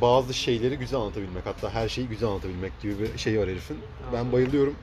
bazı 0.00 0.34
şeyleri 0.34 0.78
güzel 0.78 1.00
anlatabilmek 1.00 1.46
hatta 1.46 1.70
her 1.74 1.88
şeyi 1.88 2.08
güzel 2.08 2.28
anlatabilmek 2.28 2.80
gibi 2.80 2.94
bir 2.98 3.18
şey 3.18 3.38
var 3.40 3.48
herifin. 3.48 3.78
Ben 4.12 4.32
bayılıyorum. 4.32 4.74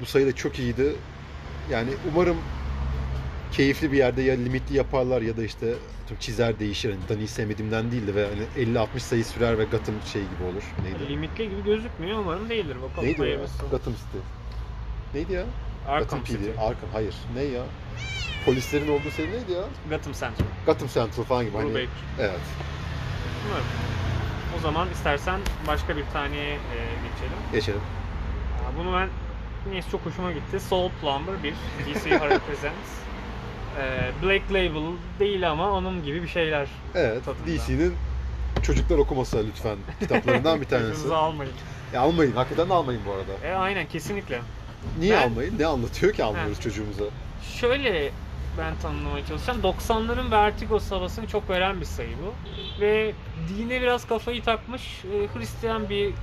Bu 0.00 0.06
sayı 0.06 0.26
da 0.26 0.32
çok 0.36 0.58
iyiydi. 0.58 0.92
Yani 1.70 1.90
umarım 2.12 2.36
keyifli 3.52 3.92
bir 3.92 3.98
yerde 3.98 4.22
ya 4.22 4.34
limitli 4.34 4.76
yaparlar 4.76 5.22
ya 5.22 5.36
da 5.36 5.44
işte 5.44 5.74
çizer 6.20 6.58
değişir. 6.58 6.90
Hani 6.90 7.08
Dani'yi 7.08 7.28
sevmediğimden 7.28 7.92
değildi 7.92 8.14
ve 8.14 8.26
hani 8.26 8.66
50-60 8.76 8.98
sayı 8.98 9.24
sürer 9.24 9.58
ve 9.58 9.64
Gotham 9.64 9.94
şey 10.12 10.22
gibi 10.22 10.42
olur. 10.52 10.62
Neydi? 10.84 11.12
Limitli 11.12 11.50
gibi 11.50 11.64
gözükmüyor 11.64 12.18
umarım 12.18 12.48
değildir. 12.48 12.76
Bakalım 12.82 13.08
Neydi 13.08 13.22
o 13.22 13.24
ya? 13.24 13.38
Gotham 13.70 13.94
City. 13.94 14.18
Neydi 15.14 15.32
ya? 15.32 15.44
Arkham 15.88 16.20
Gotham 16.20 16.24
City. 16.24 16.50
PD. 16.50 16.58
Arkham. 16.58 16.88
Hayır. 16.92 17.14
Ne 17.34 17.42
ya? 17.42 17.62
Polislerin 18.44 18.88
olduğu 18.88 19.10
seri 19.10 19.30
neydi 19.32 19.52
ya? 19.52 19.62
Gotham 19.90 20.12
Central. 20.12 20.46
Gotham 20.66 20.88
Central 20.88 21.24
falan 21.24 21.44
gibi. 21.44 21.56
Hani, 21.56 21.68
Brubaker. 21.68 21.88
evet. 22.20 22.40
Umarım. 23.48 23.64
O 24.58 24.60
zaman 24.62 24.90
istersen 24.90 25.40
başka 25.66 25.96
bir 25.96 26.04
taneye 26.12 26.52
e, 26.52 26.58
geçelim. 27.12 27.38
Geçelim. 27.52 27.80
Aa, 27.80 28.78
Bunu 28.78 28.92
ben 28.96 29.08
neyse 29.72 29.88
çok 29.90 30.06
hoşuma 30.06 30.32
gitti. 30.32 30.60
Soul 30.60 30.90
Plumber 31.00 31.42
1. 31.42 31.50
DC 31.94 32.18
Horror 32.18 32.38
Presents. 32.48 32.90
E, 33.80 34.10
Black 34.22 34.50
Label 34.52 34.92
değil 35.20 35.50
ama 35.50 35.70
onun 35.70 36.04
gibi 36.04 36.22
bir 36.22 36.28
şeyler. 36.28 36.68
Evet. 36.94 37.24
Tadında. 37.24 37.46
DC'nin 37.46 37.94
çocuklar 38.62 38.98
okumasa 38.98 39.38
lütfen 39.38 39.76
kitaplarından 40.00 40.60
bir 40.60 40.66
tanesi. 40.68 40.88
Gözünüzü 40.90 41.14
almayın. 41.14 41.52
Ya 41.94 42.00
almayın. 42.00 42.32
Hakikaten 42.32 42.70
almayın 42.70 43.00
bu 43.06 43.12
arada. 43.12 43.46
E, 43.48 43.54
aynen 43.54 43.86
kesinlikle. 43.88 44.40
Niye 44.98 45.16
Ben- 45.16 45.22
almayın? 45.22 45.54
Ne 45.58 45.66
anlatıyor 45.66 46.12
ki 46.12 46.24
almıyoruz 46.24 46.60
çocuğumuza? 46.60 47.04
Şöyle 47.60 48.10
ben 48.58 48.76
tanımlamaya 48.82 49.26
çalışacağım. 49.26 49.60
90'ların 49.60 50.30
Vertigo 50.30 50.78
havasını 50.90 51.26
çok 51.26 51.50
veren 51.50 51.80
bir 51.80 51.86
sayı 51.86 52.08
bu. 52.26 52.34
Ve 52.80 53.12
dine 53.48 53.80
biraz 53.82 54.06
kafayı 54.06 54.42
takmış 54.42 55.04
e, 55.04 55.38
Hristiyan 55.38 55.88
bir 55.88 56.14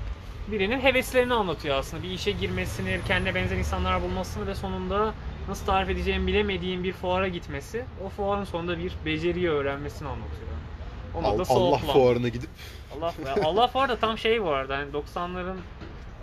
birinin 0.48 0.80
heveslerini 0.80 1.34
anlatıyor 1.34 1.76
aslında. 1.76 2.04
Bir 2.04 2.10
işe 2.10 2.32
girmesini, 2.32 3.00
kendine 3.08 3.36
benzer 3.36 3.58
insanlar 3.58 4.02
bulmasını 4.02 4.48
ve 4.48 4.56
sonunda 4.56 5.14
nasıl 5.48 5.66
tarif 5.66 5.90
edeceğimi 5.90 6.28
bilemediğim 6.28 6.84
bir 6.84 6.94
fuara 6.94 7.28
gitmesi. 7.28 7.86
O 8.06 8.10
fuarın 8.10 8.44
sonunda 8.44 8.78
bir 8.78 8.94
beceriyi 9.06 9.50
öğrenmesini 9.50 10.08
anlatıyor. 10.08 10.52
Onun 11.16 11.24
Al- 11.24 11.40
da 11.40 11.44
Allah 11.50 11.78
fuarına 11.78 12.28
gidip 12.28 12.50
Allah 12.98 13.14
Allah 13.44 13.68
fuarı 13.68 13.90
da 13.90 13.96
tam 13.96 14.18
şey 14.18 14.44
bu 14.44 14.50
arada. 14.50 14.78
Hani 14.78 14.92
90'ların 14.92 15.58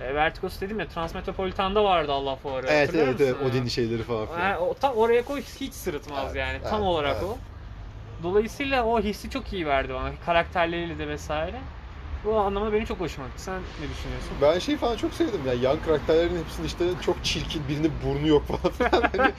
e, 0.03 0.15
Vertigo'su 0.15 0.61
dedim 0.61 0.81
ya 0.81 0.89
Transmetropolitan'da 0.89 1.85
vardı 1.85 2.13
Allah 2.13 2.37
fuarı. 2.37 2.67
evet 2.71 2.95
evet 2.95 3.21
evet? 3.21 3.37
Odin'li 3.51 3.71
şeyleri 3.71 4.03
falan 4.03 4.27
filan. 4.27 4.41
Ha, 4.41 4.59
o, 4.59 4.75
tam 4.75 4.97
oraya 4.97 5.25
koy 5.25 5.43
hiç 5.61 5.75
sırıtmaz 5.75 6.25
Evet, 6.25 6.37
yani. 6.37 6.59
evet, 6.61 6.71
tam 6.71 6.83
olarak 6.83 7.17
evet. 7.21 7.25
o. 7.31 7.39
Dolayısıyla 8.23 8.85
o 8.85 9.01
hissi 9.01 9.31
çok 9.31 9.53
iyi 9.53 9.67
verdi 9.67 9.95
bana. 9.95 10.11
Karakterleriyle 10.27 10.99
de 10.99 11.09
vesaire. 11.09 11.57
Bu 12.25 12.37
anlamda 12.37 12.73
benim 12.73 12.85
çok 12.85 13.01
hoşuma 13.01 13.27
gitti. 13.27 13.43
Sen 13.43 13.55
ne 13.55 13.89
düşünüyorsun? 13.91 14.31
Ben 14.43 14.59
şey 14.59 14.77
falan 14.77 14.97
çok 14.97 15.15
sevdim 15.15 15.41
ya. 15.47 15.55
Yan 15.55 15.77
karakterlerin 15.87 16.39
hepsinin 16.45 16.67
işte 16.67 16.85
çok 17.03 17.25
çirkin, 17.25 17.63
birinin 17.69 17.93
burnu 18.05 18.27
yok 18.29 18.47
falan 18.47 18.73
filan. 18.73 19.11
hani, 19.17 19.33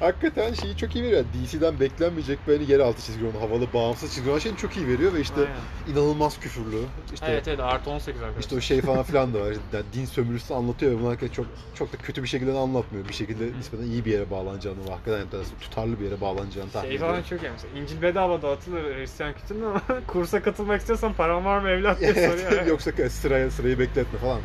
hakikaten 0.00 0.54
şeyi 0.54 0.76
çok 0.76 0.96
iyi 0.96 1.04
veriyor. 1.04 1.24
DC'den 1.24 1.80
beklenmeyecek 1.80 2.38
böyle 2.46 2.64
yeraltı 2.64 3.02
çizgi 3.02 3.24
roman, 3.24 3.40
havalı, 3.40 3.72
bağımsız 3.74 4.14
çizgi 4.14 4.28
roman 4.28 4.38
şeyini 4.38 4.58
çok 4.58 4.76
iyi 4.76 4.88
veriyor 4.88 5.14
ve 5.14 5.20
işte 5.20 5.40
Aynen. 5.40 5.92
inanılmaz 5.94 6.40
küfürlü. 6.40 6.82
İşte 7.14 7.26
evet 7.28 7.48
evet 7.48 7.60
artı 7.60 7.90
18 7.90 8.22
arkadaşlar. 8.22 8.40
işte 8.40 8.56
o 8.56 8.60
şey 8.60 8.80
falan 8.80 9.02
filan 9.02 9.34
da 9.34 9.40
var. 9.40 9.46
Yani 9.72 9.84
din 9.92 10.04
sömürüsü 10.04 10.54
anlatıyor 10.54 10.92
ve 10.92 11.00
bunu 11.00 11.08
hakikaten 11.08 11.32
çok 11.32 11.46
çok 11.74 11.92
da 11.92 11.96
kötü 11.96 12.22
bir 12.22 12.28
şekilde 12.28 12.54
de 12.54 12.58
anlatmıyor. 12.58 13.08
Bir 13.08 13.14
şekilde 13.14 13.58
nispeten 13.58 13.84
iyi 13.84 14.04
bir 14.04 14.12
yere 14.12 14.30
bağlanacağını 14.30 14.86
ve 14.86 14.90
hakikaten 14.90 15.26
tutarlı 15.60 16.00
bir 16.00 16.04
yere 16.04 16.20
bağlanacağını 16.20 16.70
tahmin 16.70 16.88
şey 16.88 16.96
ediyorum. 16.96 17.14
falan 17.14 17.38
çok 17.38 17.50
mesela. 17.52 17.80
İncil 17.80 18.02
bedava 18.02 18.42
dağıtılır 18.42 18.96
Hristiyan 18.96 19.32
kültüründe 19.34 19.66
ama 19.66 19.80
kursa 20.06 20.42
katılmak 20.42 20.80
istiyorsan 20.80 21.12
paran 21.12 21.44
var 21.44 21.58
mı 21.58 21.68
evlat 21.68 22.00
diye 22.00 22.14
soruyor. 22.28 22.66
Yoksa 22.66 22.90
sıraya 23.10 23.50
sırayı 23.50 23.78
bekletme 23.78 24.18
falan. 24.18 24.40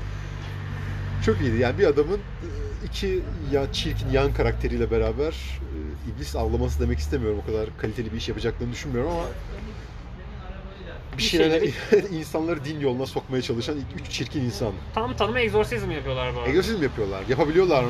Çok 1.25 1.41
iyiydi. 1.41 1.57
Yani 1.57 1.77
bir 1.77 1.85
adamın 1.87 2.17
e, 2.17 2.47
iki 2.85 3.21
ya 3.51 3.73
çirkin 3.73 4.09
yan 4.09 4.33
karakteriyle 4.33 4.91
beraber 4.91 5.31
e, 5.31 6.09
iblis 6.11 6.35
avlaması 6.35 6.79
demek 6.79 6.99
istemiyorum. 6.99 7.39
O 7.43 7.45
kadar 7.51 7.69
kaliteli 7.77 8.11
bir 8.11 8.17
iş 8.17 8.27
yapacaklarını 8.29 8.73
düşünmüyorum 8.73 9.11
ama 9.11 9.23
bir 11.13 11.17
Bir 11.17 11.23
şeyler 11.23 11.61
insanları 12.11 12.65
din 12.65 12.79
yoluna 12.79 13.05
sokmaya 13.05 13.41
çalışan 13.41 13.77
üç 13.99 14.09
çirkin 14.11 14.41
insan. 14.41 14.73
Tam 14.95 15.15
tanıma 15.15 15.39
egzorsizm 15.39 15.91
yapıyorlar 15.91 16.35
bu 16.35 16.39
arada. 16.39 16.49
Egzorsizm 16.49 16.83
yapıyorlar. 16.83 17.23
Yapabiliyorlar 17.29 17.83
mı? 17.83 17.89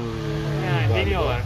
Yani 0.65 0.87
Galiba. 0.87 0.95
deniyorlar. 0.95 1.41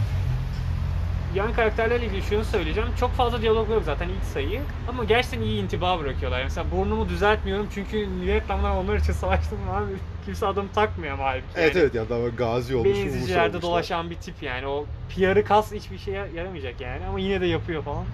Yan 1.36 1.54
karakterlerle 1.54 2.06
ilgili 2.06 2.22
şunu 2.22 2.46
söyleyeceğim. 2.46 2.90
Çok 3.00 3.12
fazla 3.12 3.42
diyalog 3.42 3.70
yok 3.70 3.84
zaten 3.86 4.10
ilk 4.10 4.24
sayı. 4.24 4.62
Ama 4.88 5.04
gerçekten 5.04 5.42
iyi 5.42 5.64
intiba 5.64 6.00
bırakıyorlar. 6.00 6.44
Mesela 6.44 6.72
burnumu 6.72 7.10
düzeltmiyorum 7.10 7.68
çünkü 7.74 8.08
Vietnam'dan 8.22 8.76
onlar 8.76 8.98
için 8.98 9.14
savaştım 9.14 9.58
abi. 9.72 9.92
Kimse 10.26 10.46
adamı 10.46 10.72
takmıyor 10.72 11.14
ama 11.14 11.24
halbuki. 11.24 11.48
Evet 11.56 11.76
yani. 11.76 11.84
evet 11.84 11.96
ya 11.96 12.10
daha 12.10 12.28
gazi 12.28 12.76
olmuş. 12.76 12.98
olmuşlar. 12.98 13.62
dolaşan 13.62 14.10
bir 14.10 14.16
tip 14.16 14.44
yani. 14.44 14.68
O 14.68 14.86
PR'ı 15.16 15.44
kas 15.46 15.72
hiçbir 15.72 15.98
şeye 15.98 16.28
yaramayacak 16.36 16.82
yani. 16.82 17.06
Ama 17.06 17.20
yine 17.20 17.42
de 17.42 17.46
yapıyor 17.46 17.84
falan. 17.84 18.06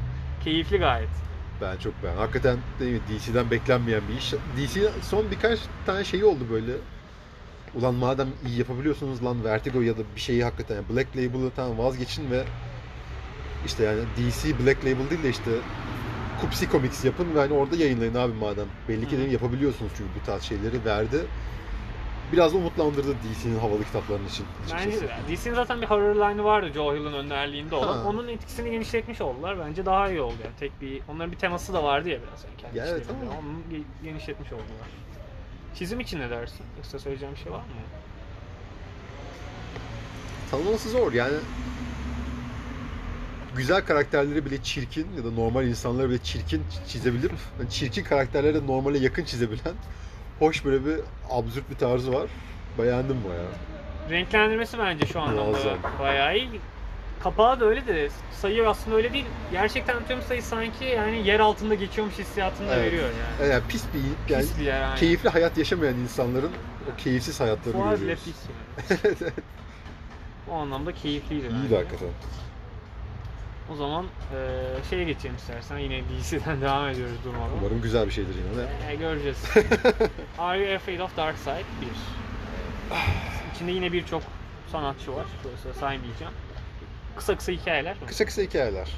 Keyifli 0.44 0.78
gayet. 0.78 1.10
Ben 1.62 1.78
çok 1.78 2.04
beğendim. 2.04 2.22
Hakikaten 2.22 2.58
değil 2.80 2.94
mi, 2.94 3.00
DC'den 3.00 3.52
beklenmeyen 3.52 4.02
bir 4.10 4.18
iş. 4.18 4.34
DC 4.58 4.92
son 5.02 5.32
birkaç 5.32 5.60
tane 5.86 6.04
şey 6.04 6.24
oldu 6.24 6.48
böyle. 6.52 6.72
Ulan 7.76 7.96
madem 7.96 8.28
iyi 8.48 8.60
yapabiliyorsunuz 8.60 9.24
lan 9.24 9.44
Vertigo 9.44 9.82
ya 9.82 9.98
da 9.98 10.02
bir 10.16 10.22
şeyi 10.22 10.44
hakikaten 10.44 10.84
Black 10.90 11.18
Label'ı 11.18 11.52
tamam 11.56 11.78
vazgeçin 11.78 12.32
ve 12.32 12.44
işte 13.66 13.84
yani 13.84 14.00
DC 14.18 14.60
Black 14.66 14.86
Label 14.86 15.10
değil 15.10 15.24
de 15.24 15.30
işte 15.30 15.52
Kupsi 16.42 16.70
Comics 16.70 17.06
yapın 17.06 17.36
ve 17.36 17.40
hani 17.40 17.54
orada 17.54 17.76
yayınlayın 17.76 18.16
abi 18.16 18.34
madem. 18.34 18.68
Belli 18.90 19.08
ki 19.08 19.18
de 19.18 19.22
yapabiliyorsunuz 19.22 19.92
çünkü 19.98 20.10
bu 20.22 20.26
tarz 20.26 20.44
şeyleri 20.44 20.86
verdi. 20.86 21.26
Biraz 22.34 22.54
da 22.54 22.58
umutlandırdı 22.58 23.14
DC'nin 23.16 23.60
havalı 23.60 23.84
kitaplarının 23.84 24.28
için. 24.28 24.46
Bence. 24.74 25.10
DC'nin 25.30 25.54
zaten 25.56 25.82
bir 25.82 25.88
horror 25.88 26.16
line'ı 26.16 26.44
vardı 26.44 26.72
Joe 26.74 26.96
Hill'in 26.96 27.14
önderliğinde 27.14 27.76
olan. 27.76 27.98
Ha. 27.98 28.04
Onun 28.10 28.28
etkisini 28.28 28.72
genişletmiş 28.72 29.22
oldular. 29.22 29.60
Bence 29.60 29.86
daha 29.86 30.10
iyi 30.10 30.22
oldu 30.22 30.36
yani. 30.44 30.56
Tek 30.60 30.82
bir 30.82 31.02
onların 31.08 31.32
bir 31.32 31.38
teması 31.38 31.74
da 31.74 31.84
vardı 31.84 32.10
ya 32.10 32.20
biraz 32.22 32.44
yani 32.44 32.58
kendi 32.58 32.78
Ya 32.78 32.86
evet 32.86 33.06
ama- 33.10 33.32
Onu 33.32 33.78
ge- 33.78 34.04
genişletmiş 34.04 34.52
oldular. 34.54 34.88
Çizim 35.76 36.00
için 36.00 36.20
ne 36.20 36.30
dersin? 36.30 36.66
Yoksa 36.78 37.00
söyleyeceğim 37.00 37.36
bir 37.36 37.40
şey 37.40 37.52
var 37.52 37.58
mı? 37.58 37.64
tanımlaması 40.52 40.90
zor 40.90 41.14
yani 41.14 41.34
güzel 43.56 43.86
karakterleri 43.86 44.46
bile 44.46 44.64
çirkin 44.64 45.08
ya 45.18 45.24
da 45.24 45.32
normal 45.32 45.68
insanları 45.68 46.10
bile 46.10 46.18
çirkin 46.24 46.64
çizebilir. 46.88 47.32
Yani 47.60 47.70
çirkin 47.70 48.04
karakterleri 48.04 48.56
de 48.56 48.68
normale 48.68 48.98
yakın 48.98 49.24
çizebilen 49.26 49.74
hoş 50.40 50.66
böyle 50.66 50.86
bir 50.86 51.00
absürt 51.30 51.70
bir 51.70 51.76
tarzı 51.76 52.14
var. 52.14 52.30
Beğendim 52.80 53.18
bayağı. 53.30 53.48
Renklendirmesi 54.10 54.80
bence 54.80 55.06
şu 55.06 55.22
anlamda 55.22 55.44
Muazzam. 55.44 55.78
bayağı 56.00 56.38
iyi. 56.38 56.50
Kapağı 57.24 57.60
da 57.60 57.66
öyle 57.66 57.88
de 57.88 58.10
sayı 58.42 58.70
aslında 58.70 58.98
öyle 58.98 59.14
değil. 59.14 59.26
Gerçekten 59.52 59.98
tüm 60.08 60.22
sayı 60.22 60.44
sanki 60.44 60.86
yani 60.86 61.28
yer 61.28 61.40
altında 61.40 61.76
geçiyormuş 61.76 62.16
hissiyatını 62.20 62.68
da 62.70 62.76
Evet. 62.76 62.86
veriyor 62.86 63.10
yani. 63.40 63.52
Yani 63.52 63.64
pis 63.70 63.84
bir 63.94 64.34
yani 64.34 64.42
Pis 64.44 64.60
bir 64.60 64.64
yer 64.64 64.82
yani. 64.82 65.00
keyifli 65.00 65.30
hayat 65.30 65.58
yaşamayan 65.58 65.96
insanların 65.98 66.52
o 66.94 66.98
keyifsiz 66.98 67.40
hayatlarını 67.40 67.82
Fuar 67.82 67.92
bile 67.96 68.00
görüyoruz. 68.00 68.24
pis 68.26 69.00
yani. 69.22 69.32
O 70.52 70.54
anlamda 70.56 70.92
keyifliydi 70.94 71.46
İyi 71.48 71.64
bence. 71.64 71.76
hakikaten. 71.76 72.08
O 73.72 73.76
zaman 73.76 74.06
eee 74.34 74.40
şeye 74.90 75.04
geçelim 75.04 75.36
istersen. 75.36 75.78
Yine 75.78 76.02
DC'den 76.02 76.62
devam 76.62 76.88
ediyoruz 76.90 77.16
durmadan. 77.26 77.50
Umarım 77.60 77.82
güzel 77.82 78.06
bir 78.08 78.12
şeydir 78.12 78.34
yine 78.36 78.58
de. 78.64 78.68
Ee, 78.92 78.96
göreceğiz. 78.96 79.38
Are 80.40 80.60
You 80.66 80.76
Afraid 80.76 81.00
of 81.00 81.18
Dark 81.18 81.38
Side 81.38 81.64
1. 81.82 81.88
İçinde 83.56 83.72
yine 83.72 83.92
birçok 83.94 84.24
sanatçı 84.72 85.16
var. 85.16 85.26
Dolayısıyla 85.44 85.74
saymayacağım. 85.74 86.34
Kısa 87.16 87.38
kısa 87.38 87.52
hikayeler. 87.52 87.94
mi? 87.96 88.08
Kısa 88.08 88.26
kısa 88.26 88.42
hikayeler. 88.42 88.90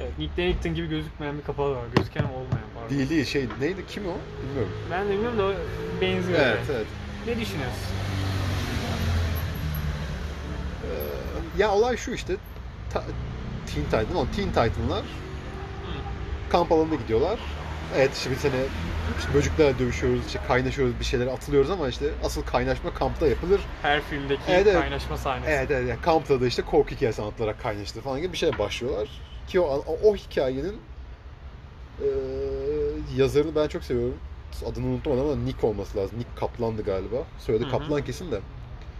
Evet, 0.00 0.18
Nick 0.18 0.36
Dennington 0.36 0.74
gibi 0.74 0.88
gözükmeyen 0.88 1.38
bir 1.38 1.42
kapağı 1.44 1.70
var. 1.70 1.84
Gözüken 1.96 2.24
olmayan 2.24 2.74
var. 2.76 2.90
Değil 2.90 3.10
değil 3.10 3.24
şey 3.24 3.46
neydi 3.60 3.86
kim 3.88 4.02
o 4.08 4.14
bilmiyorum. 4.46 4.72
Ben 4.90 5.06
de 5.08 5.10
bilmiyorum 5.12 5.38
da 5.38 5.52
benziyor. 6.00 6.38
Evet 6.40 6.58
yani. 6.68 6.76
evet. 6.76 6.86
Ne 7.26 7.40
düşünüyorsun? 7.40 7.78
Ya 11.58 11.70
olay 11.72 11.96
şu 11.96 12.10
işte 12.10 12.36
ta- 12.92 13.04
Teen 13.74 13.84
Titan 13.84 14.16
ama 14.20 14.30
Teen 14.36 14.48
Titan'lar 14.48 15.02
kamp 16.50 16.72
alanına 16.72 16.94
gidiyorlar. 16.94 17.38
Evet 17.96 18.16
işte 18.16 18.30
bir 18.30 18.36
sene 18.36 18.54
işte 19.18 19.34
böceklerle 19.34 19.78
dövüşüyoruz, 19.78 20.26
işte 20.26 20.40
kaynaşıyoruz, 20.48 20.94
bir 21.00 21.04
şeyler 21.04 21.26
atılıyoruz 21.26 21.70
ama 21.70 21.88
işte 21.88 22.06
asıl 22.24 22.42
kaynaşma 22.42 22.94
kampta 22.94 23.26
yapılır. 23.26 23.60
Her 23.82 24.00
filmdeki 24.02 24.40
Evet, 24.48 24.66
evet. 24.66 24.80
kaynaşma 24.80 25.16
sahnesi. 25.16 25.50
Evet 25.50 25.70
evet 25.70 25.88
yani 25.88 26.00
kampta 26.00 26.40
da 26.40 26.46
işte 26.46 26.62
korku 26.62 26.90
hikayesi 26.90 27.22
anlatılarak 27.22 27.62
kaynaştı 27.62 28.00
falan 28.00 28.20
gibi 28.20 28.32
bir 28.32 28.38
şeye 28.38 28.58
başlıyorlar. 28.58 29.08
Ki 29.48 29.60
o, 29.60 29.64
o, 29.64 29.98
o 30.04 30.16
hikayenin 30.16 30.76
eee 32.02 32.08
yazarını 33.16 33.54
ben 33.56 33.68
çok 33.68 33.84
seviyorum. 33.84 34.16
Adını 34.72 34.86
unuttum 34.86 35.20
ama 35.20 35.36
Nick 35.36 35.66
olması 35.66 35.98
lazım. 35.98 36.18
Nick 36.18 36.30
Kaplan'dı 36.36 36.82
galiba. 36.82 37.16
Söyledi. 37.38 37.70
Kaplan 37.70 38.04
kesin 38.04 38.32
de. 38.32 38.40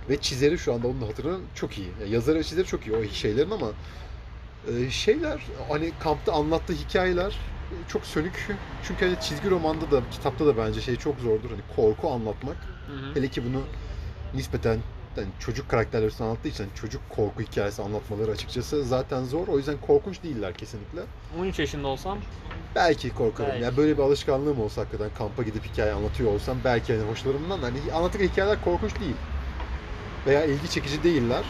Ve 0.08 0.16
çizeri 0.20 0.58
şu 0.58 0.74
anda 0.74 0.86
onun 0.86 1.00
da 1.02 1.06
hatırlanan 1.06 1.40
çok 1.54 1.78
iyi. 1.78 1.88
Yani 2.00 2.10
yazarı 2.14 2.38
ve 2.38 2.42
çizeri 2.44 2.66
çok 2.66 2.86
iyi 2.86 2.96
o 2.96 3.04
şeylerin 3.04 3.50
ama 3.50 3.66
e, 3.66 3.72
şeyler 4.90 5.40
hani 5.68 5.92
kampta 6.00 6.32
anlattığı 6.32 6.72
hikayeler 6.72 7.30
e, 7.72 7.74
çok 7.88 8.06
sönük. 8.06 8.48
Çünkü 8.82 9.06
hani 9.06 9.20
çizgi 9.20 9.50
romanda 9.50 9.90
da 9.90 10.02
kitapta 10.10 10.46
da 10.46 10.56
bence 10.56 10.80
şey 10.80 10.96
çok 10.96 11.20
zordur. 11.20 11.50
Hani 11.50 11.62
korku 11.76 12.10
anlatmak. 12.10 12.56
Hı 12.86 12.92
hı. 12.92 13.14
Hele 13.14 13.28
ki 13.28 13.44
bunu 13.44 13.62
nispeten 14.34 14.78
yani 15.16 15.28
çocuk 15.38 15.68
karakterler 15.68 16.06
üstüne 16.06 16.26
anlattığı 16.26 16.48
için 16.48 16.64
hani 16.64 16.74
çocuk 16.74 17.02
korku 17.10 17.42
hikayesi 17.42 17.82
anlatmaları 17.82 18.30
açıkçası 18.30 18.84
zaten 18.84 19.24
zor. 19.24 19.48
O 19.48 19.58
yüzden 19.58 19.76
korkunç 19.86 20.22
değiller 20.22 20.54
kesinlikle. 20.54 21.00
13 21.38 21.58
yaşında 21.58 21.88
olsam 21.88 22.18
Belki 22.74 23.10
korkarım. 23.10 23.50
Belki. 23.50 23.64
Yani 23.64 23.76
böyle 23.76 23.98
bir 23.98 24.02
alışkanlığım 24.02 24.60
olsa 24.60 24.80
hakikaten 24.80 25.10
kampa 25.18 25.42
gidip 25.42 25.64
hikaye 25.64 25.92
anlatıyor 25.92 26.32
olsam 26.32 26.56
belki 26.64 26.96
hani 26.96 27.10
hoşlarımdan 27.10 27.58
hani 27.58 27.78
anlattığı 27.94 28.18
hikayeler 28.18 28.64
korkunç 28.64 29.00
değil. 29.00 29.16
Veya 30.26 30.44
ilgi 30.44 30.70
çekici 30.70 31.02
değiller. 31.02 31.44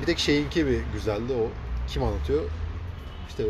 Bir 0.00 0.06
tek 0.06 0.18
şeyinki 0.18 0.66
bir 0.66 0.80
güzeldi 0.92 1.32
o. 1.32 1.69
Kim 1.90 2.02
anlatıyor? 2.02 2.42
İşte 3.28 3.44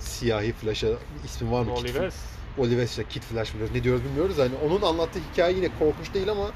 siyahi 0.00 0.52
Flash'a 0.52 0.88
ismi 1.24 1.52
var 1.52 1.62
mı? 1.62 1.72
Olives. 1.72 2.14
Oliver 2.58 2.84
işte 2.84 3.04
Kid 3.08 3.22
Flash 3.22 3.54
mı 3.54 3.58
diyoruz, 3.58 3.74
ne 3.74 3.84
diyoruz 3.84 4.04
bilmiyoruz. 4.04 4.38
Hani 4.38 4.54
onun 4.66 4.82
anlattığı 4.82 5.18
hikaye 5.32 5.56
yine 5.56 5.68
korkunç 5.78 6.14
değil 6.14 6.30
ama 6.30 6.50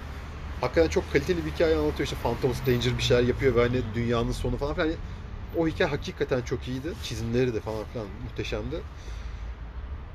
hakikaten 0.61 0.89
çok 0.89 1.13
kaliteli 1.13 1.47
bir 1.47 1.51
hikaye 1.51 1.77
anlatıyor. 1.77 2.07
İşte 2.07 2.17
Phantom 2.23 2.55
Stranger 2.55 2.99
bir 2.99 3.03
şeyler 3.03 3.23
yapıyor 3.23 3.55
ve 3.55 3.61
hani 3.61 3.83
dünyanın 3.95 4.33
sonu 4.33 4.57
falan 4.57 4.75
filan. 4.75 4.91
O 5.57 5.69
hikaye 5.69 5.91
hakikaten 5.91 6.43
çok 6.43 6.69
iyiydi. 6.69 6.89
Çizimleri 7.05 7.55
de 7.55 7.61
falan 7.61 7.85
filan 7.93 8.07
muhteşemdi. 8.25 8.77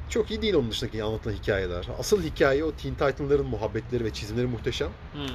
Çok 0.10 0.32
iyi 0.32 0.42
değil 0.42 0.54
onun 0.54 0.72
dışındaki 0.72 1.04
anlatılan 1.04 1.36
hikayeler. 1.36 1.88
Asıl 2.00 2.24
hikaye 2.24 2.64
o 2.64 2.72
Teen 2.72 2.94
Titan'ların 2.94 3.46
muhabbetleri 3.46 4.06
ve 4.06 4.14
çizimleri 4.14 4.48
muhteşem. 4.48 4.90
Hmm. 5.14 5.28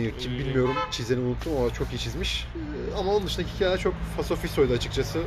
Gibi 0.00 0.16
kim 0.18 0.32
İyi. 0.32 0.38
bilmiyorum 0.38 0.74
çizeni 0.90 1.20
unuttum 1.20 1.52
ama 1.56 1.72
çok 1.72 1.92
iyi 1.92 1.98
çizmiş. 1.98 2.46
Ee, 2.56 2.96
Ama 2.98 3.12
onun 3.12 3.26
dışındaki 3.26 3.54
hikayeler 3.54 3.78
çok 3.78 3.94
fasofisoydu 4.16 4.72
açıkçası. 4.72 5.22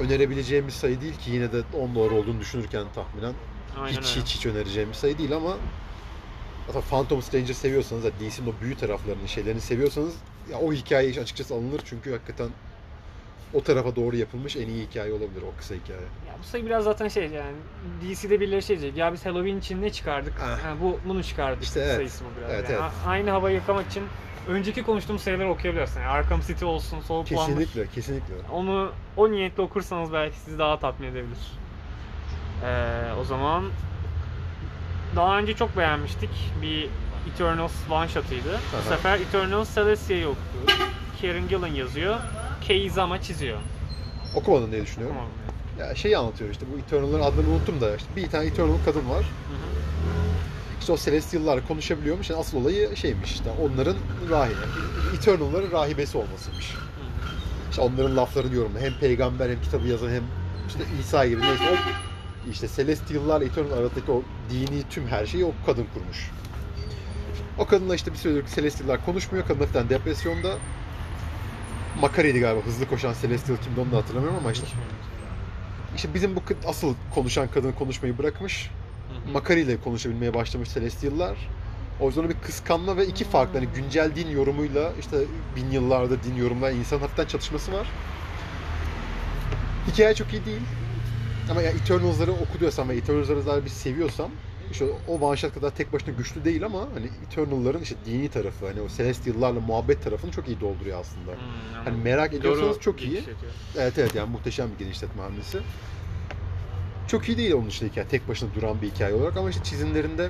Önerebileceğim 0.00 0.66
bir 0.66 0.72
sayı 0.72 1.00
değil 1.00 1.14
ki 1.18 1.30
yine 1.30 1.52
de 1.52 1.62
10 1.80 1.94
dolar 1.94 2.10
olduğunu 2.10 2.40
düşünürken 2.40 2.84
tahminen 2.94 3.34
Aynen 3.78 4.00
hiç 4.00 4.10
öyle. 4.16 4.20
hiç 4.24 4.34
hiç 4.36 4.46
önereceğim 4.46 4.88
bir 4.88 4.94
sayı 4.94 5.18
değil 5.18 5.32
ama 5.36 5.56
Hatta 6.66 6.80
Phantom 6.80 7.22
Stranger 7.22 7.54
seviyorsanız, 7.54 8.04
DC'nin 8.04 8.46
o 8.46 8.52
büyü 8.62 8.76
taraflarını, 8.76 9.28
şeylerini 9.28 9.60
seviyorsanız 9.60 10.14
ya 10.52 10.58
o 10.58 10.72
hikaye 10.72 11.20
açıkçası 11.20 11.54
alınır 11.54 11.80
çünkü 11.84 12.12
hakikaten 12.12 12.48
o 13.54 13.62
tarafa 13.62 13.96
doğru 13.96 14.16
yapılmış 14.16 14.56
en 14.56 14.68
iyi 14.68 14.86
hikaye 14.86 15.12
olabilir 15.12 15.42
o 15.54 15.58
kısa 15.58 15.74
hikaye. 15.74 16.00
Ya 16.00 16.34
bu 16.42 16.46
sayı 16.46 16.66
biraz 16.66 16.84
zaten 16.84 17.08
şey 17.08 17.22
yani 17.30 17.56
DC'de 18.02 18.40
birileri 18.40 18.62
şey 18.62 18.80
diyecek. 18.80 18.98
Ya 18.98 19.12
biz 19.12 19.26
Halloween 19.26 19.56
için 19.58 19.82
ne 19.82 19.92
çıkardık? 19.92 20.32
Ah. 20.42 20.46
Ha, 20.64 20.74
bu 20.82 21.00
bunu 21.08 21.22
çıkardık 21.24 21.62
İşte 21.62 21.80
evet. 21.80 21.94
sayısı 21.96 22.24
bu 22.24 22.28
biraz. 22.40 22.50
Evet, 22.50 22.70
Yani 22.70 22.80
evet. 22.82 22.92
a- 23.06 23.10
Aynı 23.10 23.30
havayı 23.30 23.54
yakamak 23.56 23.86
için 23.86 24.02
önceki 24.48 24.82
konuştuğum 24.82 25.18
sayıları 25.18 25.48
okuyabiliyorsun. 25.50 26.00
Yani 26.00 26.08
Arkham 26.08 26.40
City 26.40 26.64
olsun, 26.64 27.00
Soul 27.00 27.24
Plumber. 27.24 27.46
Kesinlikle, 27.46 27.86
kesinlikle. 27.86 28.34
Onu 28.52 28.92
o 29.16 29.30
niyetle 29.30 29.62
okursanız 29.62 30.12
belki 30.12 30.36
sizi 30.36 30.58
daha 30.58 30.78
tatmin 30.80 31.08
edebilir. 31.08 31.38
Ee, 32.64 33.12
o 33.20 33.24
zaman 33.24 33.64
daha 35.16 35.38
önce 35.38 35.56
çok 35.56 35.76
beğenmiştik. 35.76 36.30
Bir 36.62 36.88
Eternals 37.34 37.72
one 37.90 38.08
shot'ıydı. 38.08 38.58
Bu 38.84 38.88
sefer 38.88 39.18
Eternals 39.20 39.74
Celestia'yı 39.74 40.28
okuyoruz. 40.28 40.86
Kieran 41.20 41.48
Gillen 41.48 41.66
yazıyor. 41.74 42.16
Kei 42.60 42.90
Zama 42.90 43.22
çiziyor. 43.22 43.58
Okumadın 44.34 44.72
diye 44.72 44.82
düşünüyorum. 44.82 45.16
Tamam. 45.16 45.88
Ya 45.90 45.94
şeyi 45.94 46.18
anlatıyor 46.18 46.50
işte 46.50 46.66
bu 46.74 46.78
Eternal'ların 46.78 47.22
adlarını 47.22 47.50
unuttum 47.50 47.80
da 47.80 47.96
işte 47.96 48.08
bir 48.16 48.30
tane 48.30 48.46
Eternal 48.46 48.76
kadın 48.84 49.10
var. 49.10 49.22
Hı 49.22 49.54
hı. 49.54 49.76
İşte 50.80 50.92
o 50.92 50.96
Celestial'lar 50.96 51.68
konuşabiliyormuş. 51.68 52.30
Yani 52.30 52.40
asıl 52.40 52.58
olayı 52.60 52.96
şeymiş 52.96 53.32
işte 53.32 53.50
onların 53.62 53.96
rahibe. 54.30 54.66
Eternal'ların 55.16 55.70
rahibesi 55.70 56.18
olmasıymış. 56.18 56.74
Hı. 56.74 56.78
İşte 57.70 57.82
onların 57.82 58.16
laflarını 58.16 58.54
yorumluyor. 58.54 58.84
Hem 58.84 58.98
peygamber 59.00 59.50
hem 59.50 59.62
kitabı 59.62 59.88
yazan 59.88 60.10
hem 60.10 60.22
işte 60.68 60.80
İsa 61.00 61.26
gibi 61.26 61.42
neyse 61.42 61.64
o 61.72 61.76
işte 62.50 62.68
Celestial'lar 62.76 63.40
Eternal 63.42 63.72
arasındaki 63.72 64.12
o 64.12 64.22
dini 64.50 64.82
tüm 64.90 65.06
her 65.06 65.26
şeyi 65.26 65.44
o 65.44 65.52
kadın 65.66 65.86
kurmuş. 65.94 66.30
O 67.58 67.66
kadınla 67.66 67.94
işte 67.94 68.12
bir 68.12 68.18
süredir 68.18 68.44
Celestial'lar 68.54 69.04
konuşmuyor. 69.04 69.48
Kadın 69.48 69.60
hafiften 69.60 69.88
depresyonda. 69.88 70.54
Makari'ydi 72.00 72.40
galiba 72.40 72.66
hızlı 72.66 72.88
koşan 72.88 73.14
Celestial 73.22 73.56
kimdi 73.56 73.80
onu 73.80 73.92
da 73.92 73.96
hatırlamıyorum 73.96 74.38
ama 74.40 74.52
işte, 74.52 74.66
işte 75.96 76.14
bizim 76.14 76.36
bu 76.36 76.40
asıl 76.66 76.94
konuşan 77.14 77.48
kadın 77.48 77.72
konuşmayı 77.72 78.18
bırakmış. 78.18 78.70
Hı 79.08 79.28
hı. 79.28 79.32
Makari 79.32 79.60
ile 79.60 79.80
konuşabilmeye 79.80 80.34
başlamış 80.34 80.74
Celestial'lar. 80.74 81.36
O 82.00 82.06
yüzden 82.06 82.28
bir 82.28 82.34
kıskanma 82.34 82.96
ve 82.96 83.06
iki 83.06 83.24
farklı 83.24 83.58
hani 83.58 83.68
güncel 83.74 84.14
din 84.16 84.30
yorumuyla 84.30 84.92
işte 85.00 85.16
bin 85.56 85.70
yıllarda 85.70 86.22
din 86.22 86.36
yorumlayan 86.36 86.78
insan 86.78 86.98
hafiften 86.98 87.26
çatışması 87.26 87.72
var. 87.72 87.86
Hikaye 89.92 90.14
çok 90.14 90.32
iyi 90.32 90.44
değil. 90.44 90.62
Ama 91.50 91.62
ya 91.62 91.70
Eternals'ları 91.70 92.32
okuduyorsam 92.32 92.88
ve 92.88 92.96
Eternals'ları 92.96 93.46
daha 93.46 93.64
bir 93.64 93.70
seviyorsam 93.70 94.30
işte 94.70 94.84
o 95.06 95.36
shot 95.36 95.54
kadar 95.54 95.70
tek 95.70 95.92
başına 95.92 96.14
güçlü 96.14 96.44
değil 96.44 96.64
ama 96.64 96.80
hani 96.94 97.06
Eternal'ların 97.26 97.80
işte 97.80 97.94
dini 98.06 98.28
tarafı 98.28 98.66
hani 98.66 98.80
o 98.80 98.88
Celestial'larla 98.88 99.60
muhabbet 99.60 100.02
tarafını 100.02 100.30
çok 100.30 100.48
iyi 100.48 100.60
dolduruyor 100.60 101.00
aslında. 101.00 101.32
Hmm, 101.32 101.84
Hani 101.84 102.02
merak 102.02 102.34
ediyorsanız 102.34 102.74
Doğru 102.74 102.80
çok 102.80 103.00
iyi. 103.02 103.10
genişletiyor. 103.10 103.52
Evet 103.78 103.98
evet 103.98 104.14
yani 104.14 104.30
muhteşem 104.30 104.68
bir 104.72 104.84
genişletme 104.84 105.22
hamlesi. 105.22 105.58
Çok 107.08 107.28
iyi 107.28 107.38
değil 107.38 107.52
onun 107.52 107.66
dışında 107.66 107.90
hikaye. 107.90 108.06
Tek 108.08 108.28
başına 108.28 108.48
duran 108.54 108.82
bir 108.82 108.90
hikaye 108.90 109.14
olarak 109.14 109.36
ama 109.36 109.50
işte 109.50 109.62
çizimlerinde 109.64 110.28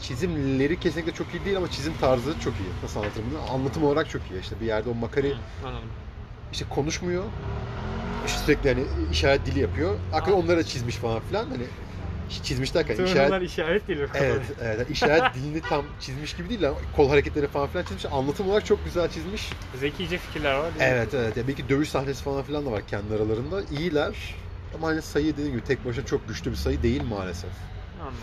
çizimleri 0.00 0.80
kesinlikle 0.80 1.12
çok 1.12 1.34
iyi 1.34 1.44
değil 1.44 1.56
ama 1.56 1.70
çizim 1.70 1.94
tarzı 2.00 2.38
çok 2.40 2.52
iyi. 2.60 2.68
Nasıl 2.82 3.00
anlatırım 3.00 3.26
bunu? 3.30 3.40
Anlatım 3.54 3.84
olarak 3.84 4.10
çok 4.10 4.22
iyi. 4.30 4.40
İşte 4.40 4.60
bir 4.60 4.66
yerde 4.66 4.90
o 4.90 4.94
makari 4.94 5.34
anladım. 5.64 5.88
işte 6.52 6.64
konuşmuyor. 6.70 7.24
İşte 8.26 8.38
sürekli 8.44 8.68
hani 8.68 8.84
işaret 9.12 9.46
dili 9.46 9.60
yapıyor. 9.60 9.90
Hakikaten 10.10 10.42
onları 10.42 10.58
da 10.58 10.64
çizmiş 10.64 10.96
falan 10.96 11.20
filan. 11.20 11.44
Hani 11.50 11.64
çizmiş 12.42 12.74
derken 12.74 12.94
Eternal'lar 12.94 13.40
işaret... 13.40 13.50
işaret 13.50 13.88
değil. 13.88 14.00
Evet, 14.14 14.42
evet. 14.62 14.90
İşaret 14.90 15.22
dilini 15.34 15.60
tam 15.60 15.84
çizmiş 16.00 16.36
gibi 16.36 16.48
değil 16.48 16.62
de 16.62 16.72
kol 16.96 17.08
hareketleri 17.08 17.46
falan 17.46 17.68
filan 17.68 17.84
çizmiş. 17.84 18.04
Anlatım 18.04 18.48
olarak 18.48 18.66
çok 18.66 18.84
güzel 18.84 19.10
çizmiş. 19.10 19.50
Zekice 19.80 20.18
fikirler 20.18 20.54
var. 20.54 20.62
değil 20.62 20.76
mi? 20.76 20.82
Evet 20.82 21.14
evet. 21.14 21.36
Yani 21.36 21.48
belki 21.48 21.68
dövüş 21.68 21.88
sahnesi 21.88 22.24
falan 22.24 22.42
filan 22.42 22.66
da 22.66 22.72
var 22.72 22.82
kendi 22.86 23.14
aralarında. 23.14 23.62
İyiler. 23.78 24.34
Ama 24.74 24.88
hani 24.88 25.02
sayı 25.02 25.32
dediğim 25.32 25.52
gibi 25.52 25.64
tek 25.64 25.84
başına 25.84 26.06
çok 26.06 26.28
güçlü 26.28 26.50
bir 26.50 26.56
sayı 26.56 26.82
değil 26.82 27.02
maalesef. 27.02 27.50
Anladım. 28.00 28.18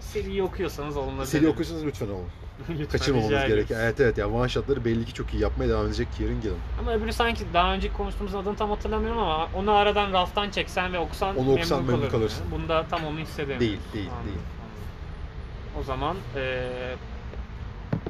Seriyi 0.00 0.42
okuyorsanız 0.42 0.96
alınabilir. 0.96 1.26
Seri 1.26 1.48
okuyorsanız 1.48 1.84
lütfen 1.84 2.08
olun. 2.08 2.28
Lütfen, 2.68 2.86
Kaçırmamanız 2.98 3.30
rica 3.30 3.40
ediyorum. 3.44 3.56
gerekiyor. 3.56 3.80
Evet 3.82 4.00
evet. 4.00 4.18
Yani 4.18 4.34
one 4.36 4.48
shotları 4.48 4.84
belli 4.84 5.04
ki 5.04 5.14
çok 5.14 5.34
iyi 5.34 5.42
yapmaya 5.42 5.68
devam 5.68 5.86
edecek 5.86 6.08
Kieran 6.16 6.40
Gillen. 6.40 6.54
Ama 6.80 6.92
öbürü 6.92 7.12
sanki 7.12 7.44
daha 7.54 7.74
önce 7.74 7.92
konuştuğumuz 7.92 8.34
adını 8.34 8.56
tam 8.56 8.70
hatırlamıyorum 8.70 9.18
ama 9.18 9.48
onu 9.54 9.72
aradan 9.72 10.12
raftan 10.12 10.50
çeksen 10.50 10.92
ve 10.92 10.98
okusan 10.98 11.36
Onu 11.36 11.52
okusan 11.52 11.78
memnun 11.78 11.92
kalırdın. 11.96 12.10
kalırsın. 12.10 12.44
Bunda 12.50 12.86
tam 12.90 13.04
onu 13.04 13.18
hissediyorum. 13.18 13.60
Değil, 13.60 13.78
değil, 13.94 14.08
Anladım, 14.10 14.26
değil. 14.26 14.38
anladım. 14.38 15.80
O 15.80 15.82
zaman 15.82 16.16
eee 16.36 16.68